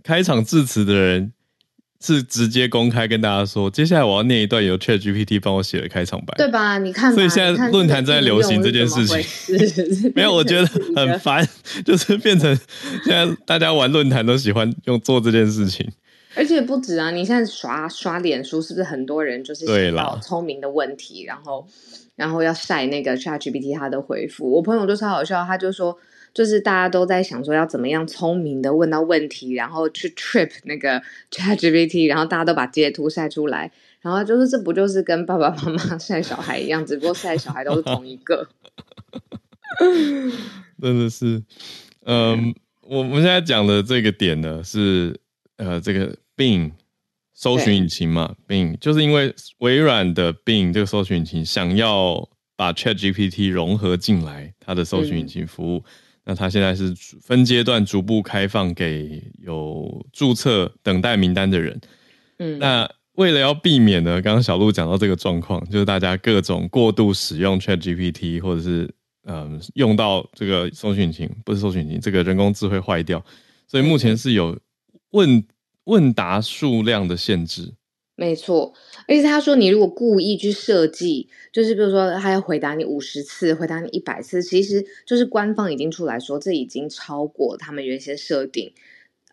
[0.04, 1.34] 开场致辞的人
[2.00, 6.78] 是直接公开跟大家说，接下来我要念一段由 Chat GPT 帮我写的开场白，对吧？
[6.80, 9.18] 你看，所以现在论坛在流行这件事情，
[10.16, 11.48] 没有，我觉得 很烦，
[11.86, 12.56] 就是变成
[13.06, 15.88] 现在大家玩论坛都喜欢用做这件事情，
[16.36, 21.68] 而且不止啊，你现在刷刷脸书，是不是很多人就是对老聪明的问题，然后
[22.22, 25.98] 然后要晒那个 Chat GPT 他的回复，我朋友就超好笑，他就说。
[26.34, 38.48] 就是大家都在想说要怎么样聪明的问到问题，然后去 trip 那个 ChatGPT，然后大家都把截图晒出来，然后就是这不就是跟爸爸妈妈 晒小孩一样，只不过晒小孩都是同一个。
[40.82, 41.44] 真的是，
[42.06, 45.20] 嗯，我们现在讲的这个点呢，是
[45.58, 46.72] 呃，这个病
[47.42, 55.84] 搜寻引擎嘛，Bing 就是因为微软的 Bing 这个搜寻引擎想要把 ChatGPT 融合进来，它的搜寻引擎服务。
[56.24, 61.82] 那它现在是分阶段逐步开放给有注册等待名单的人。
[62.38, 68.88] 嗯，那为了要避免呢，刚刚小鹿讲到这个状况，就是大家各种过度使用 Chat GPT，或者是
[69.24, 73.26] 嗯用到这个搜寻引擎，不是搜寻引擎，这个人工智慧坏掉，
[73.66, 74.56] 所以目前是有
[75.10, 75.44] 问
[75.92, 77.74] 问答数量的限制。
[78.16, 78.74] 没错，
[79.08, 88.72] 而且他说，你如果故意去设计，就是比如说他要回答你五十次，回答你一百次，其实就是官方已经出来说，这已经超过他们原先设定。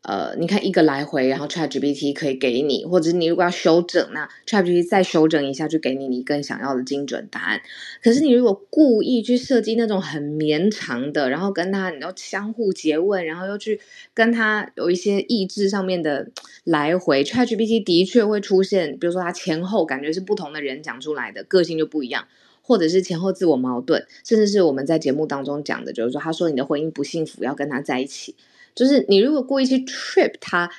[0.09, 7.61] 呃，你看一个来回，然后 ChatGPT 可以给你，或者你如果要修整，那 ChatGPT 再修整一下，就给你你更想要的精准答案。
[8.03, 13.79] 可是你如果故意去设计那种很绵长的，然后跟他你要相互诘问，然后又去
[14.15, 16.29] 跟他有一些意志上面的
[16.65, 22.27] 来回，ChatGPT 的确会出现，比如说他前后感觉是不同的人讲出来的，个性就不一样，
[22.63, 28.35] 或者是前后自我矛盾，甚至是我们在节目当中讲的，就是说他说你的婚姻不幸福，要跟他在一起。
[28.79, 30.71] 就是你如果故意去 trip 他，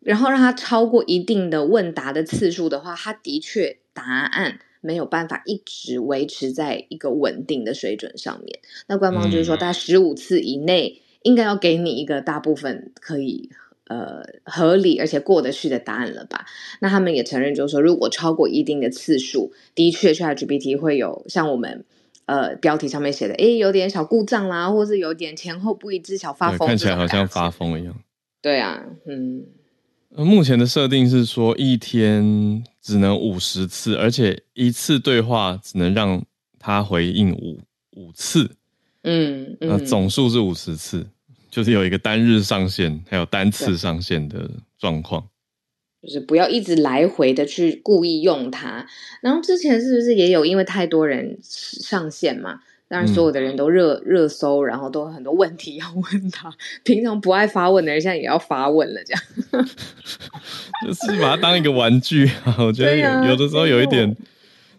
[0.00, 8.58] 然后让他超过一定的问答的次数的话，他的确答案没有办法一直维持在一个稳定的水准上面。
[8.88, 13.48] 那官方就是说，大概十五次以内，应该要给你一个大部分可以
[13.86, 16.46] 呃合理而且过得去的答案了吧？
[16.80, 21.84] 那他们也承认，就是说，如果超过一定的次数，的确，ChatGPT 会有像我们。
[22.26, 27.94] 呃，标题上面写的，哎，有点小故障啦，或是有点前后不一致，小发疯，看起来好像发疯一样。
[28.42, 29.44] 对啊，嗯。
[30.18, 36.24] 目前的设定是说，一天只能五十次，而且一次对话只能让
[36.58, 37.60] 他回应五
[37.96, 38.50] 五次。
[39.02, 41.06] 嗯，那总数是五十次，
[41.50, 45.22] 就是有一个单日上限，还有单次上限的状况。
[46.06, 48.86] 就是不要一直来回的去故意用它。
[49.20, 52.60] 然后之前是不是也有因为太多人上线嘛？
[52.88, 56.48] 当然所有的人都热热搜，然后都很多问题要问他。
[56.84, 59.22] 平常不爱发问的人，现在也要发问了，这样。
[60.86, 62.54] 就是把它当一个玩具啊！
[62.60, 64.16] 我觉得有有的时候有一点，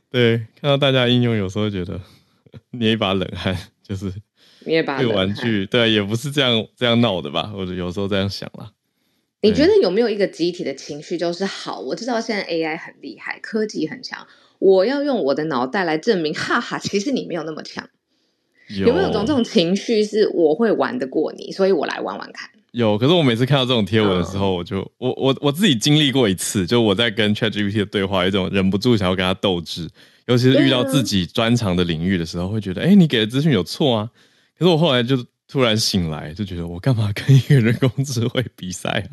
[0.09, 1.99] 对，看到大家应用，有时候觉得
[2.71, 4.09] 捏一把冷汗，就是
[4.65, 7.43] 捏一把这个玩具，对，也不是这样这样闹的吧？
[7.53, 8.71] 或者有时候这样想了。
[9.41, 11.79] 你觉得有没有一个集体的情绪，就是好？
[11.79, 14.25] 我知道现在 AI 很厉害，科技很强，
[14.59, 17.87] 我要用我的脑袋来证明，哈哈，其实你没有那么强。
[18.79, 22.49] 有没有种这种情绪，是我会玩得过你，所以我来玩玩看。
[22.71, 29.87] 有，可是我每次看到这种贴文的时候，我就我我我自己经历过一次，就我在跟 ChatGPT 的对话，一种忍不住想要跟他斗智，
[30.25, 34.09] 尤其是遇到自己专长的领域的时候，会觉得，哎，你给的资讯有错啊。
[34.59, 35.15] 可是我后来就
[35.47, 39.07] 突然醒来，就觉得我干嘛跟一个人工智慧比赛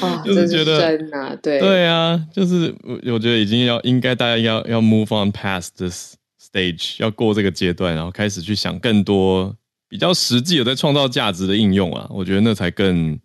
[0.00, 0.22] 啊？
[0.24, 9.54] 就是觉得真啊，对对啊，就是我我觉得已经要应该大家要要 move on past this stage，要过这个阶段，然后开始去想更多
[9.88, 12.06] 比较实际有在创造价值的应用啊。
[12.08, 13.18] 我觉得那才更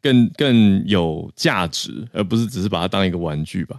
[0.00, 3.76] 更更有价值，而不是只是把它当一个玩具吧。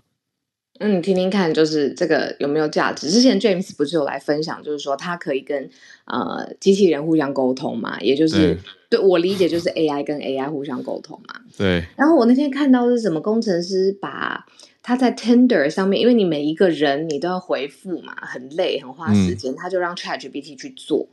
[0.81, 3.09] 那你听听看，就是这个有没有价值？
[3.11, 5.69] 之前 James 不是有来分享，就是说他可以跟
[6.05, 8.57] 呃机器人互相沟通嘛，也就是
[8.89, 11.35] 对我理解就是 AI 跟 AI 互相沟通嘛。
[11.55, 11.85] 对。
[11.95, 14.43] 然后我那天看到是什么工程师把
[14.81, 21.07] 他在 Tender 上面，因为你每一个人你都要回复嘛，很累很花时间，他就让 ChatGPT 去做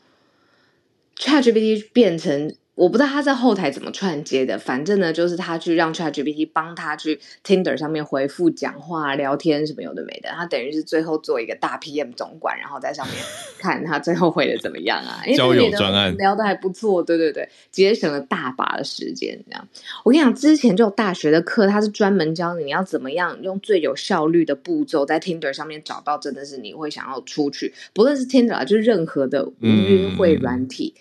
[1.19, 2.55] ，ChatGPT 变成。
[2.79, 13.17] 我不知道他在后台怎么串接的，反正呢，就是他去让 ChatGPT 帮他去 Tinder 上面回复、讲话、聊天什么有的没的，他等于是最后做一个大 PM 总管，然后在上面
[13.59, 15.21] 看他最后回的怎么样啊？
[15.37, 19.37] 交友专案聊的还不错，对对对，节省了大把的时间。
[19.47, 19.69] 这样，
[20.05, 30.95] 我跟你讲，之前就有大学的课，他是专门教你要怎么样用最有效率的步骤在 Tinder 上面找到真的是你会想要出去，不论是 Tinder 啊，就是任何的约会软体。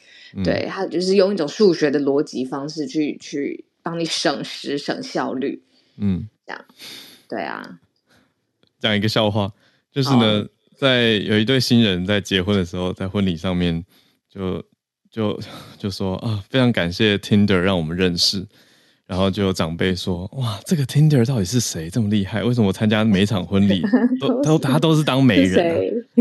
[0.44, 5.62] 对他就是用一种数学的逻辑方式去去帮你省时省效率，
[5.98, 6.66] 嗯，这样，
[7.30, 7.80] 对啊。
[8.80, 9.52] 讲一个笑话，
[9.92, 13.84] 就是呢，在有一对新人在结婚的时候，在婚礼上面
[14.30, 14.64] 就
[15.10, 15.40] 就
[15.78, 18.46] 就说啊，非常感谢 Tinder 让我们认识。
[19.08, 22.44] 然后就有长辈说：“哇，这个 Tinder 到底是谁这么厉害？
[22.44, 23.82] 为什么我参加每场婚礼
[24.20, 26.04] 都都他都是当媒人？”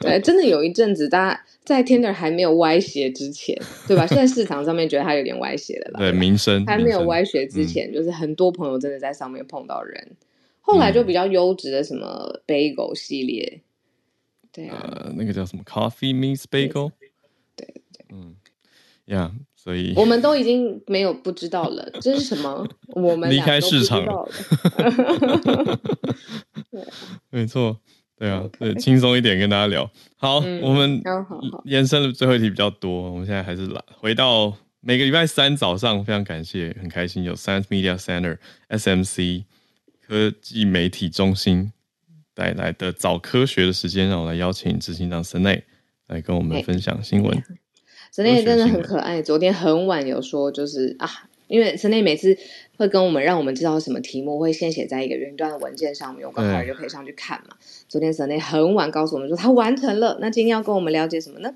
[0.00, 4.04] 对，真的有一阵子，大家在 Tinder 还没有歪斜之前，对吧？
[4.04, 6.00] 现在市场上面觉得它有点歪斜了啦。
[6.00, 10.16] 对，名声还没有歪斜之前，就是很多朋友真的在上面碰到人。
[10.60, 13.60] 后来就比较优质的什么 Bagel 系列，
[14.52, 16.90] 对啊，那个叫什么 Coffee Meets Bagel？
[17.54, 18.34] 对对，嗯
[19.06, 19.30] ，Yeah。
[19.62, 22.66] 所以我们都已经没有不知道了，这是什么？
[22.96, 24.28] 我们离开市场 了。
[27.30, 27.78] 没错，
[28.18, 29.88] 对啊，对，轻松一点跟大家聊。
[30.16, 31.00] 好，我们
[31.64, 39.44] 延伸的最后一题比较多，我们现在还是来回到每个礼拜三早上，非常感谢，很开心有 Science Media Center SMC
[40.04, 41.70] 科技媒体中心
[42.34, 45.62] 带来的早科学的时间，让我来邀请执行长森内
[46.08, 47.40] 来跟我们分享新闻。
[48.14, 49.22] 陈内真的很可爱。
[49.22, 51.08] 昨天很晚有说，就是啊，
[51.46, 52.36] 因为神内每次
[52.76, 57.56] 会跟我们让我们知道什么题目，会先写在一个云端的文件上面，我刚好就可以上去看嘛。
[57.88, 61.54] 昨天神内很晚告诉我们说他完成了，那今天要跟我们了解什么呢？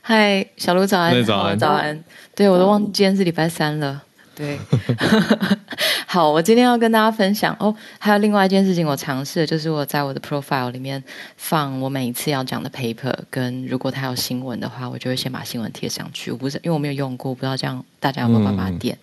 [0.00, 2.02] 嗨，小卢早安，早安，早安。
[2.34, 4.05] 对我都忘记今天是礼拜三了。
[4.36, 4.58] 对，
[6.06, 7.74] 好，我今天要跟大家分享哦。
[7.98, 11.02] 还有另外一件事情，我尝试的就是我在我的 profile 里面
[11.38, 16.30] 放我每一次要讲的 paper，跟如果它有新闻的话，我就会先把新闻贴上去。
[16.30, 18.98] 我不是因为我没有用过，不知道这样大家有没有办法点？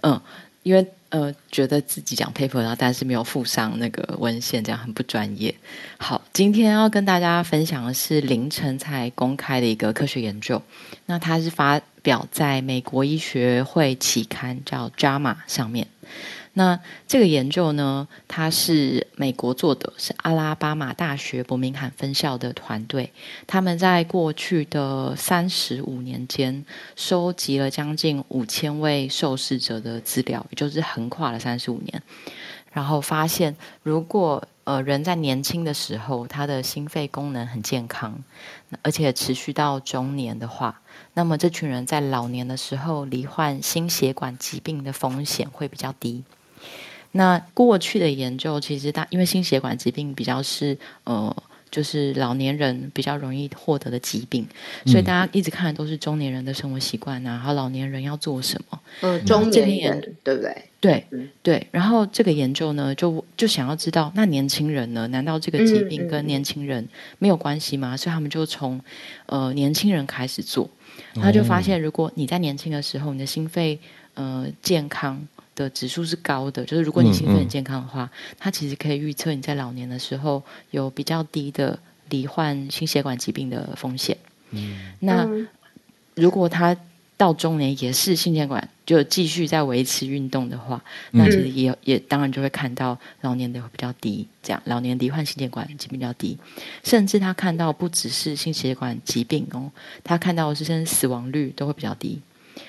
[0.00, 0.18] 嗯，
[0.62, 5.54] 因为呃，觉得自己讲 paper，然后但是没有附上那个文献，这样很不专业。
[5.98, 10.60] 好，今天要跟大家分享的是凌晨才公开的一个科学研究，
[11.06, 11.80] 那它是发。
[12.02, 15.86] 表在美国医学会期刊叫《JAMA》上面。
[16.52, 23.12] 那这个研究呢，它是美国做的，是阿拉巴马大学伯明翰分校的团队。
[23.46, 26.64] 他们在过去的三十五年间，
[26.96, 32.02] 收集了将近五千位受试者的资料，也就是横跨了三十五年。
[32.72, 38.22] 然后发现，如果呃人在年轻的时候，他的心肺功能很健康，
[38.82, 40.80] 而且持续到中年的话。
[41.14, 46.22] 那么这群人在老年的时候罹患心血管疾病的风险会比较低。
[47.12, 51.34] 那过去的研究其实大，因为心血管疾病比较是呃
[51.70, 54.46] 就是老年人比较容易获得的疾病，
[54.86, 58.80] 所以大家一直看的都是中年人的生活习惯啊，还有老年人要做什么。
[59.02, 60.64] 嗯，中年人对不对？
[60.80, 61.04] 对，
[61.42, 61.66] 对。
[61.70, 65.06] 然后这个研究呢，就就想要知道，那年轻人呢？
[65.08, 66.88] 难道这个疾病跟年轻人
[67.18, 67.96] 没有关系吗？
[67.96, 68.80] 所以他们就从
[69.26, 70.68] 呃年轻人开始做，
[71.14, 73.78] 他就发现，如果你在年轻的时候，你的心肺
[74.14, 75.24] 呃健康。
[75.60, 84.16] 的指数是高的，就是如果你心肺很健康的话，它其实可以预测你在老年的时候有比较低的罹患心血管疾病的风险。
[84.50, 85.28] 嗯，那
[86.14, 86.74] 如果他
[87.16, 96.38] 到中年也是心血管就继续在维持运动的话，那其实也也当然就会看到老年的会比较低，这样老年罹患心血管疾病比较低，
[96.82, 99.70] 甚至他看到不只是心血管疾病哦，
[100.02, 102.18] 他看到的是甚至死亡率都会比较低。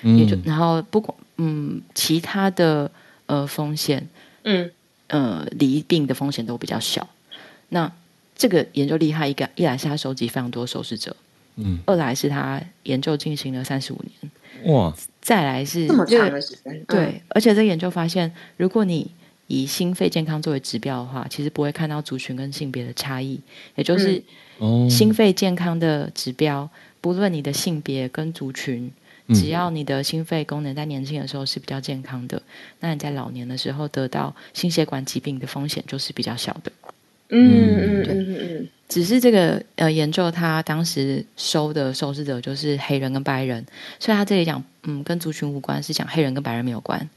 [0.02, 2.90] 也就然后不管嗯其他的
[3.26, 4.08] 呃风险
[4.44, 4.70] 嗯。
[5.08, 7.06] 呃离病的风险都比较小。
[7.68, 7.92] 那
[8.34, 11.14] 这个研究厉害一个一来是他收集非常多受试者，
[11.56, 14.72] 嗯，二来是他研究进行了三十五年。
[14.72, 14.90] 哇，
[15.20, 19.10] 再来是这么长的时间对，而且这个研究发现，如果你
[19.48, 23.38] 以心肺健康作为指标的话，其实不会看到族群跟性别的差异，
[23.74, 24.22] 也就是
[24.88, 26.66] 心肺健康的指标，
[27.02, 28.90] 不论你的性别跟族群。
[29.34, 32.40] 只要你的心肺功能在年轻的时候是比较健康的，
[32.80, 36.72] 那你在老年的时候得到心血管疾病的风险就是比较小的。
[37.28, 38.68] 嗯嗯嗯嗯。
[38.88, 43.64] 只是这个呃研究，他当时收的受试者就是黑人跟白人，
[43.98, 47.08] 所以他这里讲嗯跟族群无关，是讲黑人跟白人没有关。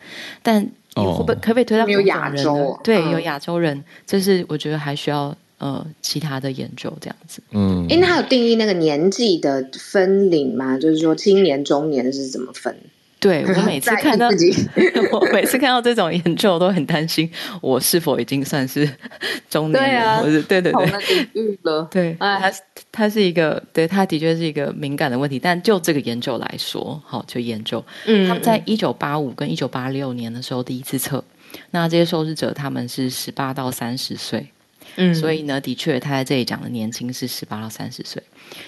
[0.42, 0.62] 但
[0.96, 2.80] 会不可不可以推到有亚洲？
[2.84, 5.36] 对，有亚洲人，这是我觉得还需要。
[5.58, 10.78] 呃，其他的研究这样子，嗯，因为他有定义那个年纪的分龄嘛？
[10.78, 12.76] 就是说青年、中年是怎么分？
[13.18, 14.28] 对 我每次看到，
[15.12, 17.28] 我每次看到这种研究，我都很担心
[17.62, 18.88] 我是否已经算是
[19.50, 22.54] 中年人，或者对对对，了，对，它
[22.92, 25.40] 它是一个，对，它的确是一个敏感的问题。
[25.40, 31.24] 但就这个研究来说，好，就研究，嗯，他们在一九八五跟一九八六年的时候第一次测，
[31.72, 34.46] 那这些受试者他们是十八到三十岁。
[34.96, 38.22] 嗯，所以呢，的确，他在这里讲的年轻是十八到三十岁。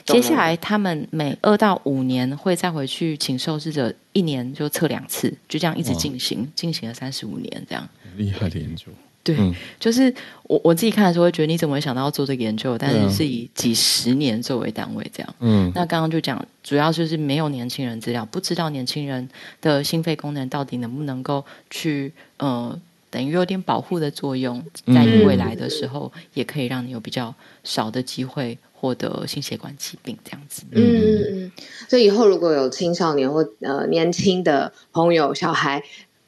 [0.05, 7.87] 接下来，他们每二到五年会再回去请受试者，一年就测两次，就这样一直进行，进行了三十五年，这样。
[8.17, 8.85] 厉害的研究。
[9.23, 9.37] 对，
[9.79, 10.13] 就是
[10.43, 12.77] 我我自己看的时候会觉得，你怎么会想到要做这个研究？
[12.77, 15.35] 但是是以几十年作为单位，这样。
[15.39, 15.71] 嗯。
[15.75, 19.29] 那刚刚就讲，主要就是没有年轻人资料，不知道年轻人
[19.61, 22.77] 的心肺功能到底能不能够去呃。
[23.09, 27.33] 等于有点保护的作用，在你未来的时候，也可以让你有比较
[27.63, 30.63] 少的机会获得心血管疾病这样子。
[30.71, 31.51] 嗯嗯嗯。
[31.87, 35.83] 所以以后如果有青少年或呃年轻的朋友、小孩，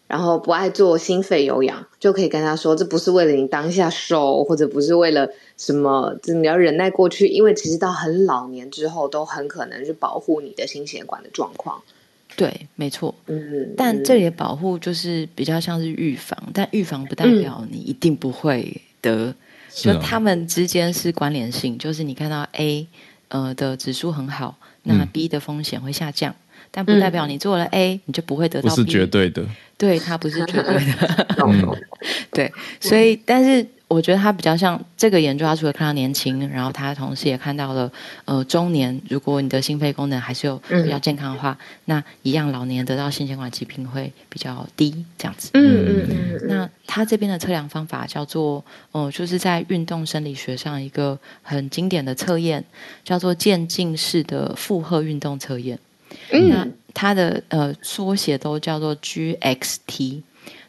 [0.08, 11.84] 然后不爱做心肺有氧，就可以跟他说，这不是为了你当下瘦，或者不是为了什么，你要忍耐过去，因为其实到很老年之后，都很可能是保护你的心血管的状况。
[12.40, 13.14] 对，没错。
[13.28, 19.36] 嗯，但这里的保护就是比较像是预防，但预防不代表你一定不会得，
[19.74, 21.78] 就他们之间是关联性。
[21.78, 22.88] 就是你看到 A
[23.28, 26.34] 呃的指数很好，那 B 的风险会下降，
[26.72, 28.70] 但不代表你做了 A 你就不会得到。
[28.70, 29.46] 不是绝对的，
[29.78, 31.28] 对，它不是绝对的。
[32.32, 33.68] 对，所以但是。
[33.90, 37.92] 我觉得他比较像这个研究，他除了看到年轻，然后他同时也看到了
[38.26, 39.02] 呃中年。
[39.10, 45.50] 如果你的心肺功能还是有比较健康的话，那一样老年得到心血管疾病会比较低，这样子。
[45.56, 46.48] 嗯嗯嗯。
[46.48, 52.64] 那他这边的测量方法叫做，呃，就是在运动生理学上一个很经典的测验，
[53.04, 55.80] 叫做渐进式的负荷运动测验。
[56.32, 56.48] 嗯。
[56.50, 60.22] 那它的呃缩写都叫做 GXT。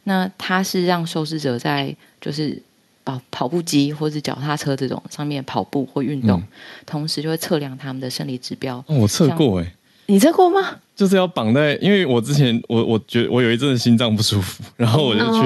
[0.05, 2.63] 那它是让受试者在就是。
[3.05, 6.43] 跑跑步机或者脚踏车这种上面跑步或运动，
[6.87, 8.83] 同时就会测量他们的生理指标。
[8.87, 9.75] 我测过哎，
[10.07, 10.77] 你测过吗？
[10.95, 15.41] 就是要绑在，因为我之前我我觉得我有一阵心脏不舒服， 然后我就去，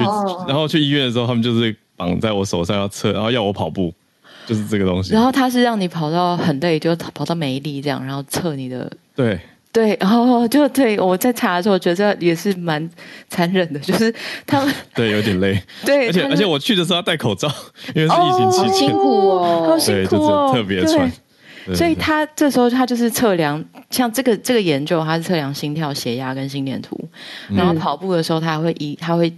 [0.47, 3.93] 然后去医院的时候，他们就是绑在我手上要测，然后要我跑步，
[4.45, 5.13] 就是这个东西。
[5.13, 9.39] 然后他是让你跑到很累，就跑到没力这样，然后测你的对。
[9.75, 12.89] 对，然后就对我在查的时候，我觉得也是蛮
[13.27, 14.13] 残忍的，就是
[14.47, 17.51] 他们 对有点累，对，而且而且我去的时候要戴口罩，
[17.93, 21.11] 因为是疫情期间，辛苦哦，好辛苦哦，特别穿。
[21.73, 26.97] 所以他这时候他就是测量，像这个这个研究，他是测量心跳、血压跟心电图，
[27.49, 29.33] 然后跑步的时候，他会一他会。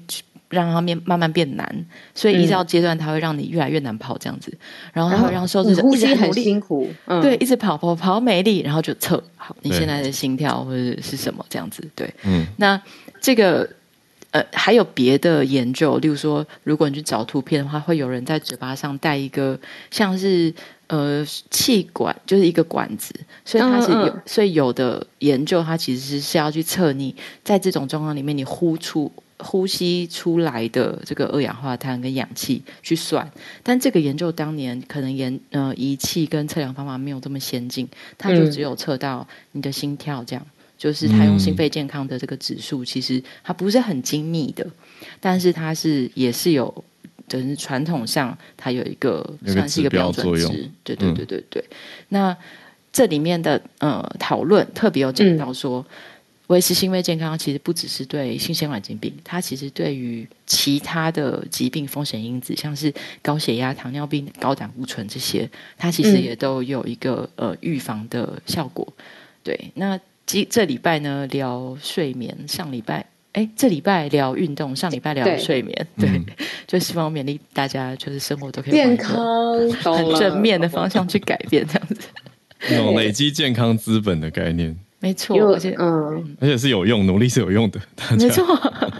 [0.49, 1.85] 让它变慢慢变难，
[2.15, 4.57] 所以依照阶段，它会让你越来越难跑这样子，
[4.93, 6.89] 然后它会让受试者呼吸很辛苦，
[7.21, 12.81] 对，一直跑跑跑没力，然后就测好你现在的心跳或者是什么这样子，对，嗯，那
[13.19, 13.69] 这个
[14.31, 19.59] 呃还有别的研究，例如说，如果你去找图片的话，会有人在嘴巴上戴一个
[19.91, 20.53] 像是
[20.87, 29.11] 呃气管就是一个管子，所以它是有，所以有的研究它其实是要去测你在这种状况里面你呼出。
[29.39, 33.29] 呼吸出来的这个二氧化碳跟氧气去算，
[33.61, 40.43] 但这个研究当年可能研呃仪器跟测量方法没有这么先进，它就只有测到你的心跳，这样
[40.75, 44.65] 就是它用心肺健康的这个指数，其实它不是很精密的，
[45.19, 46.83] 但是它是也是有，
[47.27, 51.63] 就是传统上它有一个算是一个标准值，对对对对对。
[52.09, 52.35] 那
[52.91, 55.85] 这里面的呃讨论特别有讲到说。
[56.47, 68.87] 维持心肺健康其实不只是对心血管疾病，它其实对于其他的疾病风险因子，像是高血压、糖尿病、高胆固醇这些，它其实也都有一个呃预防的效果。
[69.43, 76.21] 对，那这这礼拜呢聊睡眠，上礼拜哎这礼拜聊运动，上礼拜聊睡眠，对，
[76.65, 79.15] 就希望勉励大家就是生活都可以健康，
[79.83, 81.97] 很正面的方向去改变这样子，
[82.69, 84.77] 那种累积健康资本的概念。
[85.07, 87.79] 没错，而且嗯，而且是有用，努力是有用的。
[88.19, 88.45] 没错，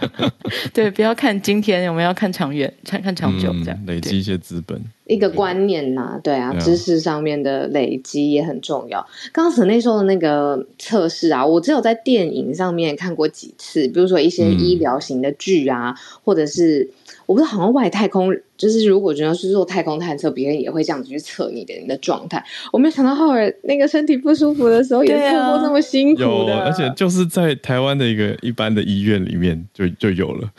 [0.72, 4.82] 对，不要看今天，我们要看长远，看看长久，这样累积一些资本。
[5.04, 9.06] 一个观念呐，对啊，知识上面的累积也很重要。
[9.32, 15.94] 刚刚沈内说的那个测试啊，我只有在电影上面看过几次，比如说一些医疗型的剧啊，
[16.24, 16.90] 或者是。
[17.26, 22.44] 我不知道，好像外太空就是，如果真的是做太空探测，别人也会这样子去测你的你的状态。
[22.72, 26.58] 我没有想到浩尔那个身体不舒服的时候，也测过这么辛苦的。
[26.64, 30.50] 而且就是在台湾的一个一般的医院里面就就有了。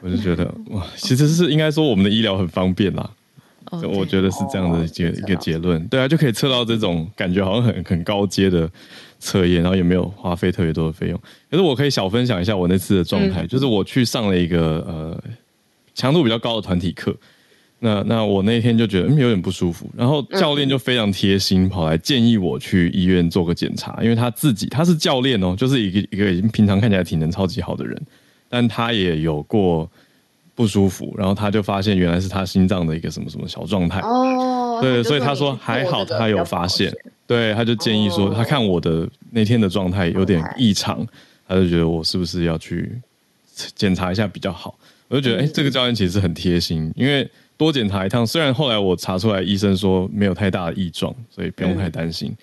[0.00, 3.10] 我就觉得 哇，其实是应该说我们的医疗很方便啦。
[3.70, 5.86] 我觉得是这样的结一个结论。
[5.88, 8.66] 对啊，就可以测到这种感觉好像很很高阶的
[9.20, 11.20] 测验，然后也没有花费特别多的费用。
[11.50, 15.22] 可是我可以小分享一下我那次的状态，就是我去上了一个呃。
[15.94, 17.14] 强度比较高的团体课，
[17.84, 28.00] 那那我那天就觉得嗯有点不舒服，然后教练就非常贴心，跑来建议我去医院做个检查，因为他自己他是教练哦，就是一个一个已经平常看起来体能超级好的人，
[28.48, 29.90] 但他也有过
[30.54, 36.94] 不舒服，然后他就发现原来是他心脏的一个什么什么小状态哦，对，所以他说还好他有发现，
[37.26, 41.04] 对，他就建议说他看我的那天的状态有点异常，
[41.48, 42.92] 他就觉得我是不是要去
[43.74, 44.78] 检查一下比较好。
[45.08, 47.28] 我就觉得，哎，这个教练其实很贴心，因为
[47.62, 48.26] 多检查一趟。
[48.26, 52.34] 虽然后来我查出来，医生说没有太大的异状，所以不用太担心。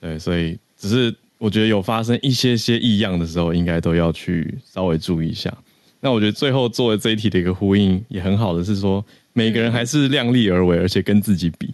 [0.00, 5.52] 对，所以只是我觉得有发生一些些异样的时候，应该都要去稍微注意一下。
[6.00, 11.72] 那我觉得最后作为这一题的一个呼应，也很好的是说，每个人还是量力而为，而且跟自己比，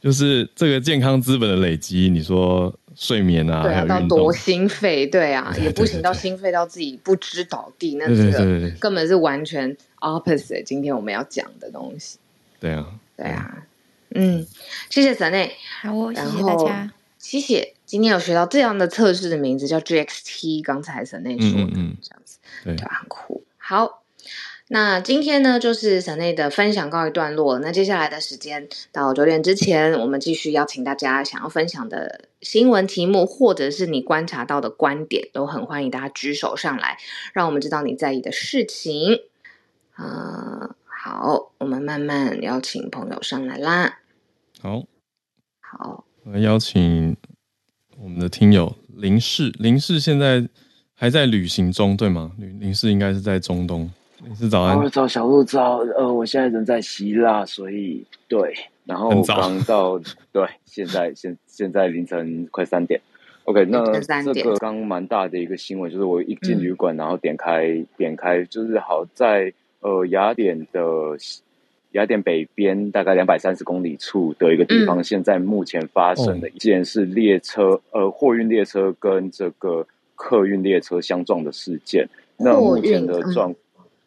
[0.00, 2.08] 就是这个健康资本的累积。
[2.08, 2.74] 你说。
[3.00, 10.62] 睡眠啊，还有到多心肺，对啊，也不行到心肺到自己不知倒地，那这个根本是完全 opposite。
[10.62, 12.18] 今天我们要讲的东西，
[12.60, 12.86] 对啊，
[13.16, 13.66] 对啊，
[14.14, 14.46] 嗯，
[14.90, 17.74] 谢谢神内，好，谢谢大家，谢谢。
[17.86, 21.72] 今天有学到这样的测试的名字叫 GXT，刚才神内说的，
[22.02, 23.44] 这样子，对，很酷。
[23.56, 24.02] 好。
[24.70, 27.58] 那今天呢，就是省内的分享告一段落。
[27.60, 36.98] 那接下来的时间到九点之前，我们继续邀请大家想要分享的新闻题目，或者是你观察到的观点，都很欢迎大家举手上来，
[37.32, 39.18] 让我们知道你在意的事情。
[39.98, 43.98] 啊，好，我们慢慢邀请朋友上来啦。
[44.60, 44.84] 好，
[45.60, 47.16] 好，我们邀请
[47.96, 50.48] 我们的听友林氏，林氏现在
[50.94, 52.30] 还在旅行中，对吗？
[52.38, 53.90] 林林氏应该是在中东。
[54.22, 55.78] 林氏早安，早小鹿早。
[55.78, 63.00] 呃，我现在人在希腊，所以对，然后刚到， 对，现在现现在凌晨快三点。
[63.44, 71.16] OK，那这个刚蛮大的一个新闻，就是我一进旅馆，然后点开点开，就是好在呃雅典的
[71.92, 82.08] 雅典北边大概两百三十公里处的一个地方，现在目前发生的一件是列车呃货运列车跟这个客运列车相撞的事件。
[82.36, 83.54] 那目前的状。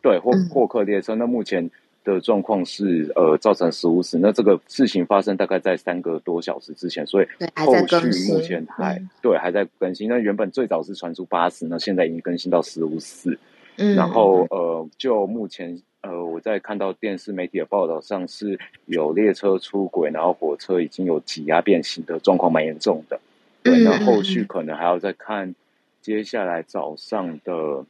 [0.03, 1.69] 对，货货客列车，那目前
[2.03, 4.17] 的状况是，呃，造成十五死。
[4.17, 10.09] 那这个事情发生大概在三个多小时之前，所以后续目前还对还在更新。
[10.09, 13.37] 那原本最早是传出八十，那现在已经更新到十五死。
[13.77, 23.19] 嗯，然后呃，就目前呃，我在看到电视媒体的报道上是有列车出轨，然后火车已经有挤压变形的状况，蛮严重的。
[23.63, 25.55] 对，那后续可能还要再看
[26.01, 27.85] 接下来早上的。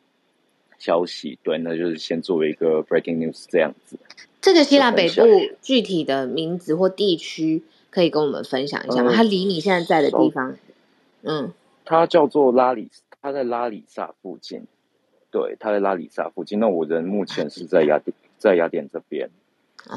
[0.84, 4.00] 消息对，那就是先作为一个 breaking news 这样子。
[4.42, 5.22] 这个希腊北部
[5.62, 7.62] 具体的名字或地区
[7.92, 9.12] 可以跟我们分享一下吗？
[9.14, 10.56] 它离你现在在的地方，
[11.22, 11.54] 嗯，
[11.86, 12.90] 它叫做拉里，
[13.22, 14.64] 它在拉里萨附近。
[15.32, 16.60] 对，他在拉里萨附近。
[16.60, 19.30] 那我人目前是在雅典，在雅典这边。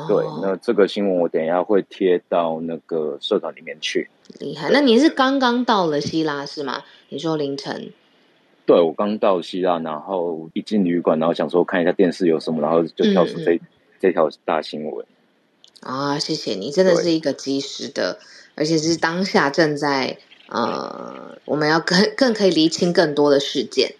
[0.09, 4.09] 对，那这个新闻我等一下会贴到那个社团里面去。
[4.41, 6.83] 厉害，那你是刚刚到了希腊是吗？
[7.11, 7.93] 你说凌晨？
[8.65, 13.61] 对，我刚到希腊，然后一进旅馆，然后想说看一下电视有什么，然后就跳出这
[14.01, 15.05] 这条大新闻。
[15.81, 18.19] 啊，谢谢你，真的是一个及时的，
[18.55, 20.17] 而且是当下正在
[20.49, 23.97] 呃，我们要更更可以厘清更多的事件。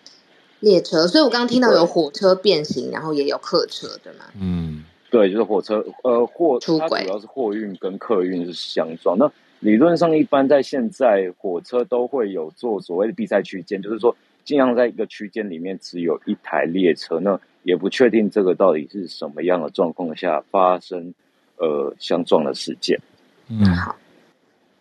[0.65, 4.25] 列车，所以我刚刚听到有火车变形，然后也有客车，对吗？
[4.41, 9.17] 嗯，对，就是火车，呃，货出轨主要是货运跟客运是相撞。
[9.17, 17.21] 那理论上，一般在现在火车都会有做所谓的闭塞区间，就是说尽量在一个区间里面只有一台列车。
[17.21, 21.15] 那也不确定这个到底是什么样的状况下发生
[21.57, 23.01] 呃相撞的事件。
[23.49, 23.97] 嗯，好，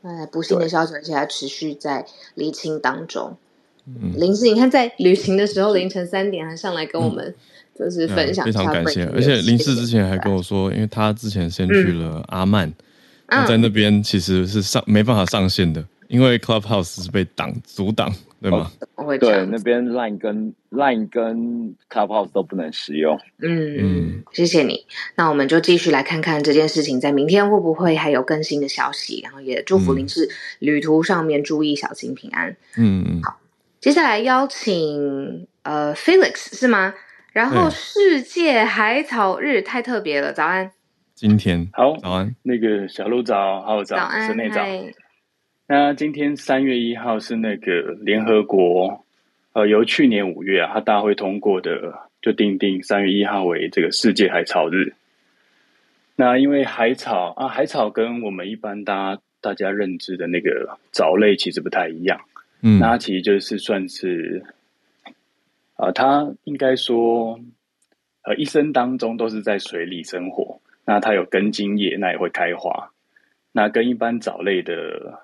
[0.02, 2.06] 那不幸的消息现在持续在
[2.36, 3.38] 厘清当中。
[4.16, 7.34] 林氏，你看在旅行的时候凌晨三点还上来跟我们
[7.78, 9.06] 就是分享，非常感谢。
[9.08, 12.72] 而且林氏之前还跟我说，因为他之前先去了阿曼，
[13.48, 18.72] 在那边其实是上没办法上线的，因为 Clubhouse 是被挡阻挡，对吗？
[19.20, 23.20] 对，那边 Line 跟 Line 跟 Clubhouse 都不能使用。
[23.42, 24.86] 嗯嗯，谢谢你。
[25.16, 30.30] 那我们就继续来看看这件事情在明天会不会还有更新的消息，然后也祝福林氏
[30.60, 32.56] 旅途上面注意小心平安。
[32.78, 33.40] 嗯嗯，好。
[33.84, 36.94] 接下来邀请呃 Felix 是吗？
[37.34, 40.72] 然后世界海草日太特别了，早安。
[41.14, 42.34] 今天好，早安。
[42.44, 44.62] 那个小鹿早，好早，室内早。
[45.68, 49.04] 那今天三月一号是那个联合国
[49.52, 54.94] 呃，由去年五月啊，它大会通过的，就定定三月一号为这个世界海草日。
[56.16, 62.22] 那因为海草啊，海草跟我们一般大家大家认知的那个藻类其实不太一样。
[62.66, 64.42] 嗯，那其实就是算是，
[65.76, 67.38] 呃，它应该说，
[68.24, 70.62] 呃，一生当中都是在水里生活。
[70.86, 72.92] 那它有根茎叶，那也会开花。
[73.52, 75.20] 那跟一般藻类的，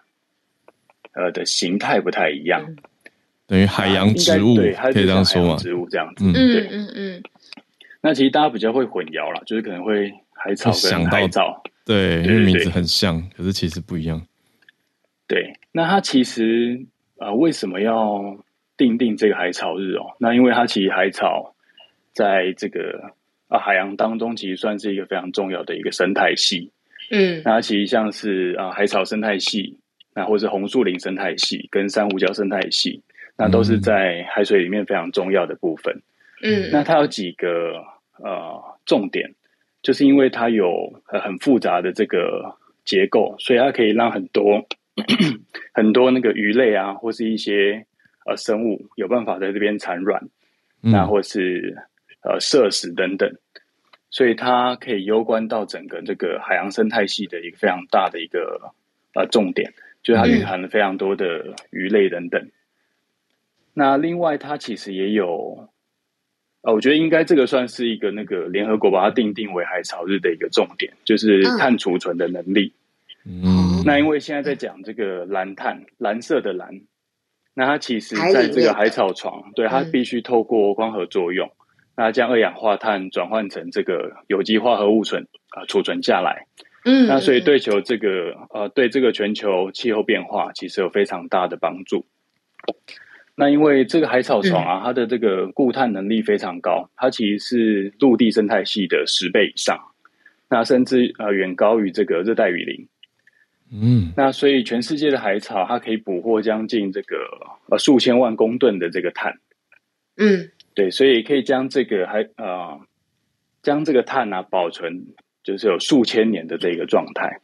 [1.14, 2.76] 呃的形态不太一样。
[3.48, 5.56] 等于海洋植物对，可以这样说吗？
[5.56, 7.24] 植物这样子，嗯嗯嗯。
[8.02, 14.22] 那其实大家比较会混淆了，就是可能会海草跟海藻，对，因为名字很像，可是其实不一样。
[15.26, 16.86] 对，那它其实。
[17.20, 18.38] 啊，为什么要
[18.78, 20.16] 定定这个海草日哦？
[20.20, 21.54] 那因为它其实海草
[22.14, 23.12] 在这个
[23.50, 26.72] 啊海洋当中，其实算是一个非常重要的一个生态系。
[27.12, 29.78] 嗯，那其实像是啊海草生态系，
[30.16, 33.04] 那或是红树林生态系跟珊瑚礁生态系，
[33.38, 36.02] 那都是在海水里面非常重要的部分。
[36.42, 37.84] 嗯，那它有几个
[38.24, 39.36] 呃重点，
[39.82, 42.56] 就是因为它有很复杂的这个
[42.86, 44.66] 结构，所以它可以让很多。
[45.74, 47.86] 很多那个鱼类啊，或是一些
[48.26, 50.30] 呃生物有办法在这边产卵，
[50.82, 51.78] 那或是
[52.22, 53.32] 呃摄食等等，
[54.10, 58.74] 所以它可以攸关到整个这个海洋生态系的一个非常大的一个
[59.14, 59.74] 呃重点，
[60.04, 62.50] 就是它蕴含了非常多的鱼类等等。
[63.74, 65.70] 那另外，它其实也有
[66.62, 72.74] 呃，我觉得应该这个算是一个那个联合国把它定定为海草日的一个重点，就是碳储存的能力。
[73.26, 76.82] 嗯，那因为现在在讲这个蓝碳，蓝色的蓝，
[77.54, 81.52] 那它其实在这个海草床，对它必须透过光合作用，
[81.98, 86.46] 那将二氧化碳转换成这个有机化合物存啊储存下来。
[86.86, 92.06] 嗯，那所以对球这个呃对这个全球气候变化其实有非常大的帮助。
[93.36, 99.80] 那因为这个海草床啊，它的这个固碳能力非常高，它其实是陆地生态系的十倍以上，
[100.50, 102.88] 那甚至呃远高于这个热带雨林。
[103.72, 107.18] 嗯，那所以全世界的海草，它可以捕获将近这个
[107.70, 109.40] 呃数千万公吨的这个碳。
[110.18, 112.80] 嗯，对，所以可以将这个还呃
[113.62, 115.06] 将这个碳啊保存，
[115.44, 117.42] 就是有数千年的这个状态。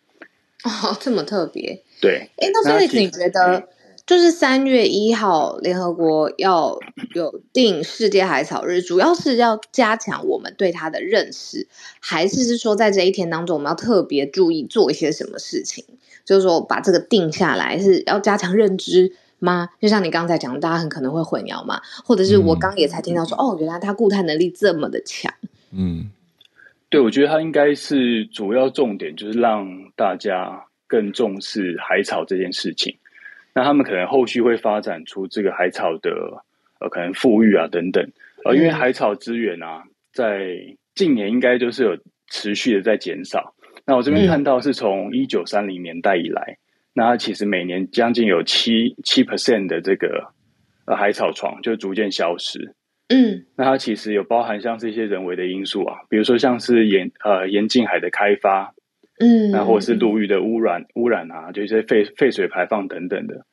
[0.63, 1.83] 哦，这么特别。
[2.01, 2.29] 对。
[2.37, 3.69] 哎，那所以你觉得，
[4.05, 6.77] 就是三月一号联合国要
[7.15, 11.67] 有定世界海草日，主要是要加强我们对它的认识，
[11.99, 15.83] 还是是说在这一天当中，我们要特别注意做一些什么事情？
[16.23, 19.69] 就是说，把这个定下来是要加强认知吗？
[19.81, 25.33] 就像你刚才讲，大家很可能会混淆嘛，或者是我刚也才听到说，哦，原来它固态能力这么的强。
[25.71, 26.11] 嗯，
[26.89, 32.95] 对，我觉得它应该是主要重点，就是让大家更重视海草这件事情。
[33.55, 36.11] 那他们可能后续会发展出这个海草的
[36.79, 38.05] 呃，可能富裕啊等等。
[38.43, 40.57] 呃，因为海草资源啊，在
[40.93, 41.97] 近年应该就是有
[42.27, 43.55] 持续的在减少。
[43.87, 46.57] 那我这边看到是从一九三零年代以来，
[46.93, 50.33] 那其实每年将近有七七 percent 的这个
[50.85, 52.75] 呃海草床就逐渐消失。
[53.07, 58.73] 嗯，那它其实有包含像是一些人为的因素啊，比如说像是沿呃沿近海的开发，
[59.19, 63.45] 嗯，然后或是陆域的污染污染啊，就一些废废水排放等等的，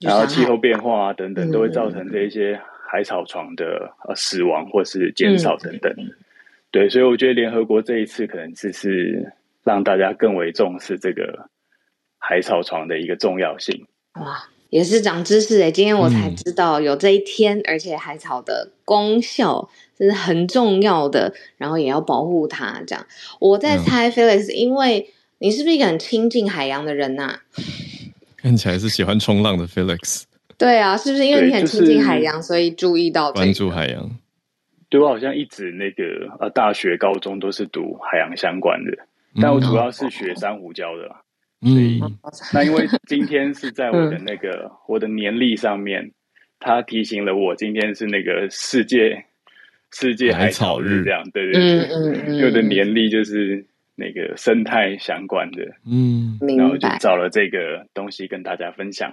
[0.00, 5.94] 然后气候变化啊等等，都会造成这一些海草床的呃死亡或是减少等等。
[6.70, 9.32] 对，所以我觉得联合国这一次可能只是
[9.62, 11.48] 让大家更为重视这个
[12.18, 13.86] 海草床的一个重要性。
[14.14, 15.70] 哇，也是长知识哎！
[15.70, 19.68] 今天我才知道有这一天，而且海草的功效
[20.02, 22.82] 这是很重要的，然后也要保护它。
[22.84, 23.06] 这样，
[23.38, 27.38] 我在猜 Felix，因为你是不是一个很亲近海洋的人呐？
[28.36, 30.24] 看起来是喜欢冲浪的 Felix。
[30.58, 34.10] 对啊，是不是因为你很亲近海洋，所以注意到关注海洋？
[34.88, 36.04] 对我好像一直那个
[36.40, 39.06] 呃，大学、高中都是读海洋相关的，
[39.40, 41.08] 但我主要是学珊瑚礁的，
[41.62, 42.00] 所以
[42.52, 46.10] 那因为今天是在我的那个我的年历上面，
[46.58, 49.24] 他提醒了我今天是那个世界
[49.92, 53.64] 世界海草日，这样对对对，嗯嗯，我的年历就是
[53.94, 59.12] 那个生态相关的，嗯，然后就找了这个东西跟大家分享。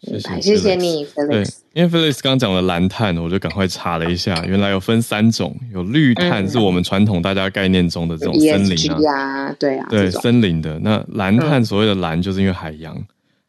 [0.00, 1.58] 谢谢，谢谢你，Felix。
[1.72, 10.78] 因为 Felix 刚讲了蓝碳，我就赶快查了一下，原来有分三种，有绿碳是我们传统大家概念中的这种森林啊，对啊，对森林的。
[10.78, 12.96] 那蓝碳所谓的蓝，就是因为海洋，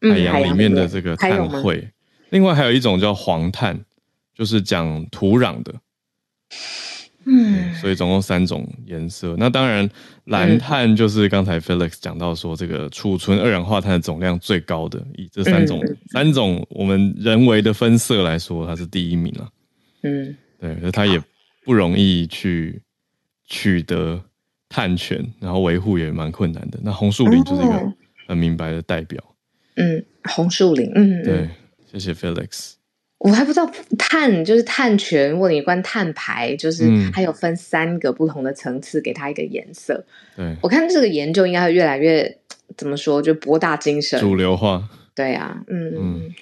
[0.02, 1.88] 海洋里面的这个碳汇。
[2.30, 3.78] 另外还有一种叫黄碳，
[4.34, 5.72] 就是讲土壤的。
[7.24, 9.36] 嗯，所以总共三种颜色。
[9.38, 9.88] 那当然，
[10.24, 15.82] 蓝碳就是刚才 Felix 讲到说，这个储存二氧化碳的总量最高的，以这三种
[16.12, 19.48] 三种我们人为的分色来说，它是第一名了。
[20.02, 21.22] 嗯，对，那它也
[21.62, 22.80] 不容易去
[23.44, 24.18] 取得
[24.70, 26.80] 碳权，然后维护也蛮困难的。
[26.82, 27.92] 那红树林就是一个
[28.28, 29.22] 很明白的代表。
[29.76, 31.50] 嗯，红树林，嗯，对，
[31.92, 32.79] 谢谢 Felix。
[33.20, 40.02] 我还不知道碳就是碳权，问你关碳排，就是还有分三个不同的层次，给它一个颜色。
[40.34, 42.38] 对，我看这个研究应该会越来越
[42.78, 44.88] 怎么说，就博大精深、主流化。
[45.14, 46.34] 对啊，嗯嗯。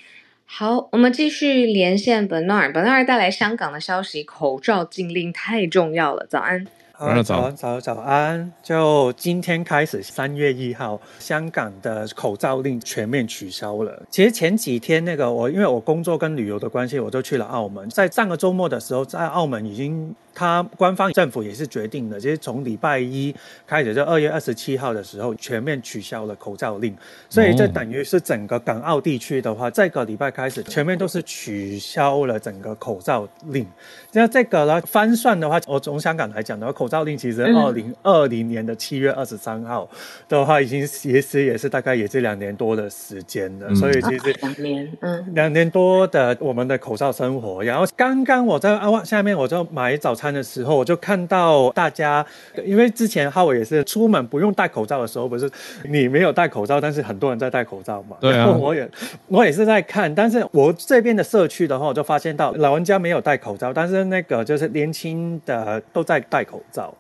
[0.47, 2.73] 好，我们继续连线 Bernard。
[2.73, 6.27] Bernard 带来香港的消息，口罩禁令太重要了。
[6.31, 6.65] 早安。
[6.99, 8.53] 早安，早早安！
[8.61, 14.03] 就今天开始，三月一号，香港的口罩令全面取消了。
[14.11, 17.89] 其实前几天那个我，因为我工作跟旅游的关系，我就去了澳门。
[17.89, 20.13] 在上个周末的时候，在澳门已经。
[20.35, 23.35] 他官方政府也是决定的，就是从礼拜一
[23.67, 26.97] 开始，就二月二十七号的时候全面取消了口罩令，
[27.29, 33.67] 所以这等于是整个港澳地区的话，这个礼拜开始全面都是取消了整个口罩令。
[34.13, 39.89] 那这个呢，翻算的话，我从香港来讲的话，口罩令其实二零二零年的七月二十三号
[40.29, 47.63] 的话，已经其实也是大概也是两年多的时间了，所以其实两年，嗯，两年多的我们的口罩生活。
[47.63, 50.29] 然后刚刚我在啊下面我就买早餐。
[50.29, 52.25] 的时候，我就看到大家，
[52.63, 55.51] 因为之前哈我也是出门不用戴口罩的时候，不是
[55.89, 58.19] 你没有戴口罩，但是很多人在戴口罩嘛。
[58.21, 58.87] 对啊，我也
[59.29, 66.78] 我也是在看，但是我这边的社区的话，我就发现到老人家没有戴口罩，但是那个就是年轻的都在戴口罩。
[66.79, 66.95] 早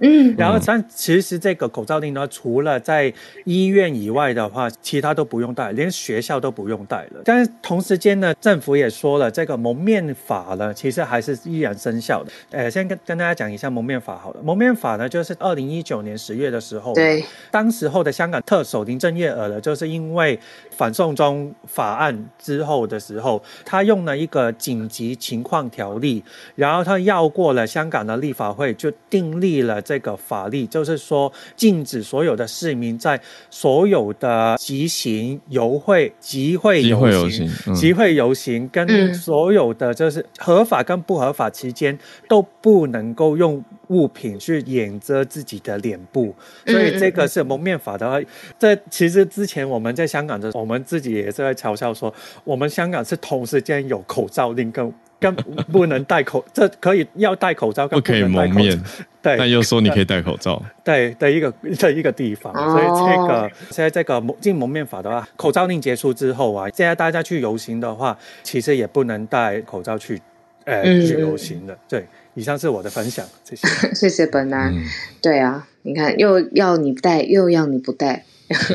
[0.00, 3.12] 嗯，然后但其实这个口罩令呢，除了在
[3.44, 7.22] 医院以外的话，其他都不用戴，连学校都不用戴了。
[7.24, 12.30] 但是同时间呢，政府也说了，这个蒙面法呢，其实还是依然生效的。
[12.50, 14.40] 呃，先跟跟大家讲一下蒙面法好了。
[14.42, 20.38] 蒙面法呢，就是二零一九年十月的时候，对，当时候的香港特首林郑月娥呢，就是因为
[20.70, 26.22] 反送中法案之后的时候，他用了一个紧急情况条例，
[26.54, 29.69] 然后他绕过了香港的立法会，就订立了。
[29.74, 41.96] 的这个法律就是说，禁止所有的市民在所有的集行、游会、集会、游行、集会游行跟所有的就是合法跟不合法期间，
[42.28, 46.34] 都不能够用物品去掩遮自己的脸部。
[46.66, 48.18] 所以这个是蒙面法的话，
[48.58, 52.12] 这其实之前我们在香港的，我们自己也是在嘲笑说，
[52.42, 54.92] 我们香港是同时间有口罩令跟。
[55.20, 55.36] 更
[55.70, 58.82] 不能戴口，这可以要戴口罩，不 可以蒙面。
[59.20, 60.62] 对，但又说你可以戴口罩。
[60.82, 70.18] 对的一个 的一个地方，所以这个现在这个进蒙面法的话，口罩令结束之后啊，现在大家去游行的话，其实也不能戴口罩去，
[70.64, 71.76] 呃，去游行的。
[71.86, 73.68] 对，以上是我的分享，谢谢。
[73.94, 74.74] 谢谢本南。
[75.20, 78.24] 对啊，你看，又要你带，又要你不带，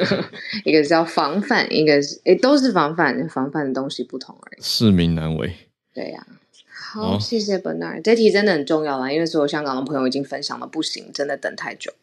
[0.65, 4.61] 一个叫防范，一个是诶，都是防范，防范的东西不同而已。
[4.61, 5.53] 市民难为。
[5.93, 6.27] 对呀，
[6.69, 11.93] 好，谢谢 Bernard，这题真的很重要啦，因为所有香港的朋友已经分享了，不行，真的等太久。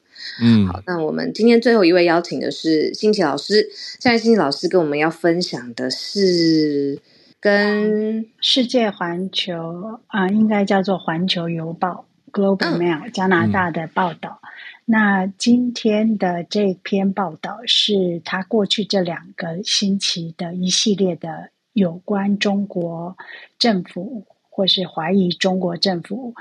[0.41, 3.69] 嗯，好，那我们今天最后一位邀请的是新奇老师，
[4.01, 6.99] 现在新奇老师跟我们要分享的是
[7.43, 14.41] 跟世界环球啊，应该叫做环球邮报 （Global Mail） 加拿大的报道。
[14.85, 23.17] 那今天的这篇报道是他过去这两个星期的一系列的有关中国
[23.59, 26.35] 政府或是怀疑中国政府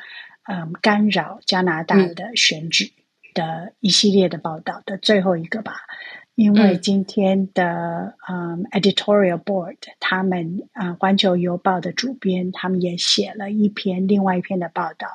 [0.44, 2.94] 嗯干扰加拿大的选举
[3.34, 5.78] 的一系列的报道的最后一个吧。
[6.36, 15.08] 因为今天的嗯 editorial board 他们啊环球邮报的主编他们也写了一篇另外一篇的报道，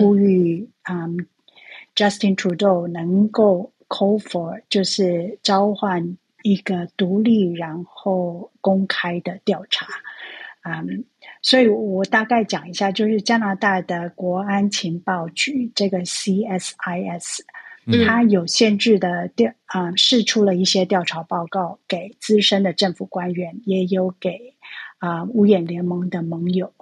[0.00, 1.26] 呼吁嗯。
[1.96, 9.86] Justin Trudeau 能够 call for 就是召唤一个独立然后公开的调查，
[10.62, 11.04] 嗯，
[11.42, 17.40] 所以我大概讲一下，就是加拿大的国安情报局这个 CSIS，
[18.06, 24.54] 它有限制的调啊，释出了一些调查报告给资深的政府官员，也有给
[24.98, 26.72] 啊五眼联盟的盟友，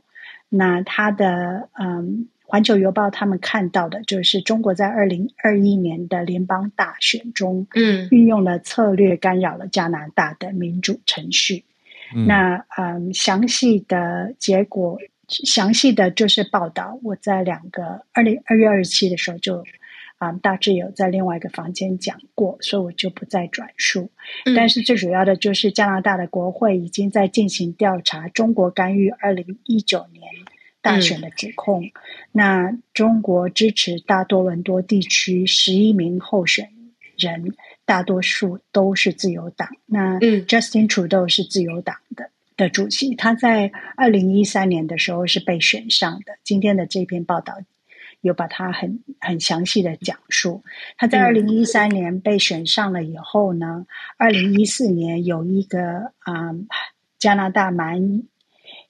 [0.48, 2.28] 那他的嗯。
[2.50, 11.66] 环球邮报他们看到的就是中国在二零二一年的联邦大选中，嗯，运用了策略干扰了加拿大的民主程序。
[12.26, 14.96] 那嗯，详细的结果，
[15.28, 16.98] 详细的就是报道。
[17.02, 19.62] 我在两个二零二月二十七的时候就
[20.18, 24.10] 啊，大致有在另外一个房间讲过，所以我就不再转述。
[24.54, 30.22] 但是最主要的就是加拿大的国会已经在进行调查，中国干预二零一九年。
[30.80, 31.90] 大选的指控，
[32.30, 36.70] 那中国支持大多伦多地区十一名候选
[37.18, 37.52] 人，
[37.84, 39.68] 大多数都是自由党。
[39.86, 46.38] 那 Justin Trudeau 是自由党的的主席，他在二零一三年的时候是被选上的。
[46.44, 47.58] 今天的这篇报道
[48.20, 50.62] 有把他很很详细的讲述。
[50.96, 56.54] 他在二零一三年被选上了以后呢，二零一四年有一个啊
[57.18, 58.22] 加拿大蛮。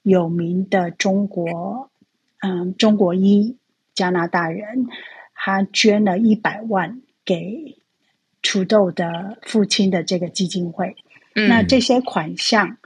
[0.01, 1.91] 有名的中国，
[2.39, 3.57] 嗯，中国一
[3.93, 4.87] 加拿大人，
[5.35, 7.77] 他捐了一百万给
[8.41, 10.95] 土豆的父亲的这个基金会。
[11.33, 12.77] 那这些款项，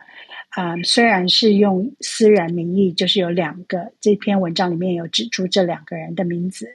[0.55, 6.67] 啊，虽然是用私人名义，就是有两个，这篇文章里面有指出这两个人的名字，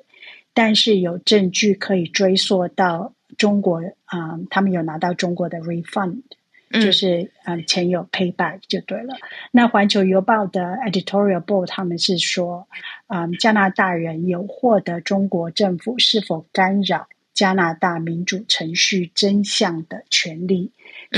[0.53, 6.22] 但是有证据可以追溯到中国，啊，他们有拿到中国的 refund。
[6.70, 9.16] 就是嗯，钱有 payback 就对了。
[9.51, 12.68] 那环球邮报的 editorial board 他们是说，
[13.07, 20.70] 嗯，加拿大人有获得中国政府是否干扰加拿大民主程序真相的权利，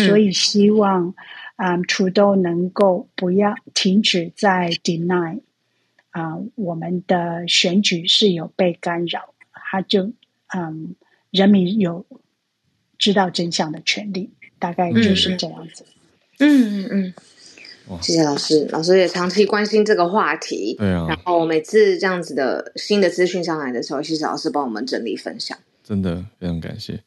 [0.07, 1.13] 所以希望
[1.63, 5.41] 嗯，Trudeau 能够不要停止在 deny
[6.11, 10.13] 啊，我们的选举是有被干扰，他就
[10.57, 10.95] 嗯，
[11.31, 12.07] 人民有
[12.99, 14.31] 知道真相的权利。
[14.61, 15.87] 大概就是这样子。
[16.39, 17.15] 嗯嗯
[17.89, 20.77] 嗯，谢谢老师，老师也长期关心这个话题。
[20.77, 25.57] 对啊，然后每次这样子的新的资讯上来的时候，谢谢老师帮我们整理分享。
[25.83, 27.01] 真的非常感谢。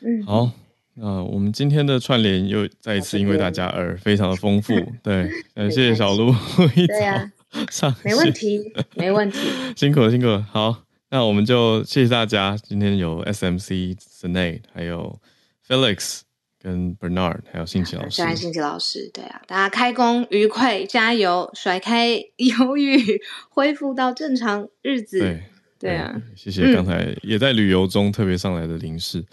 [0.00, 0.50] 嗯，好，
[0.98, 4.74] 那我们今天的串联又再一次因为大家而非常的丰富。
[5.02, 6.34] 对，感谢小鹿
[6.74, 8.60] 一早上，没问题，
[8.96, 9.38] 没问题，
[9.76, 10.46] 辛苦了，辛苦了。
[10.50, 12.56] 好，那我们就谢谢大家。
[12.62, 15.18] 今天有 SMC s n a 还有
[15.66, 16.22] Felix。
[16.58, 19.08] 跟 Bernard 还有辛奇老师，谢谢辛奇老师。
[19.14, 25.20] 对啊，大家开工愉快，加油，甩开忧郁，恢复到正常日子。
[25.20, 25.44] 对
[25.86, 29.24] 对啊，谢谢刚才也在旅游中特别上来的林氏。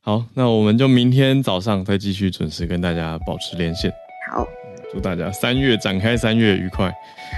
[0.00, 3.92] 好，那我们就明天早上再继续准时跟大家保持连线。
[4.30, 4.46] 好，
[4.92, 6.92] 祝大家三月展开三月愉快，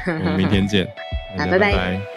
[0.07, 0.87] 我们明天见，
[1.39, 2.14] 拜拜。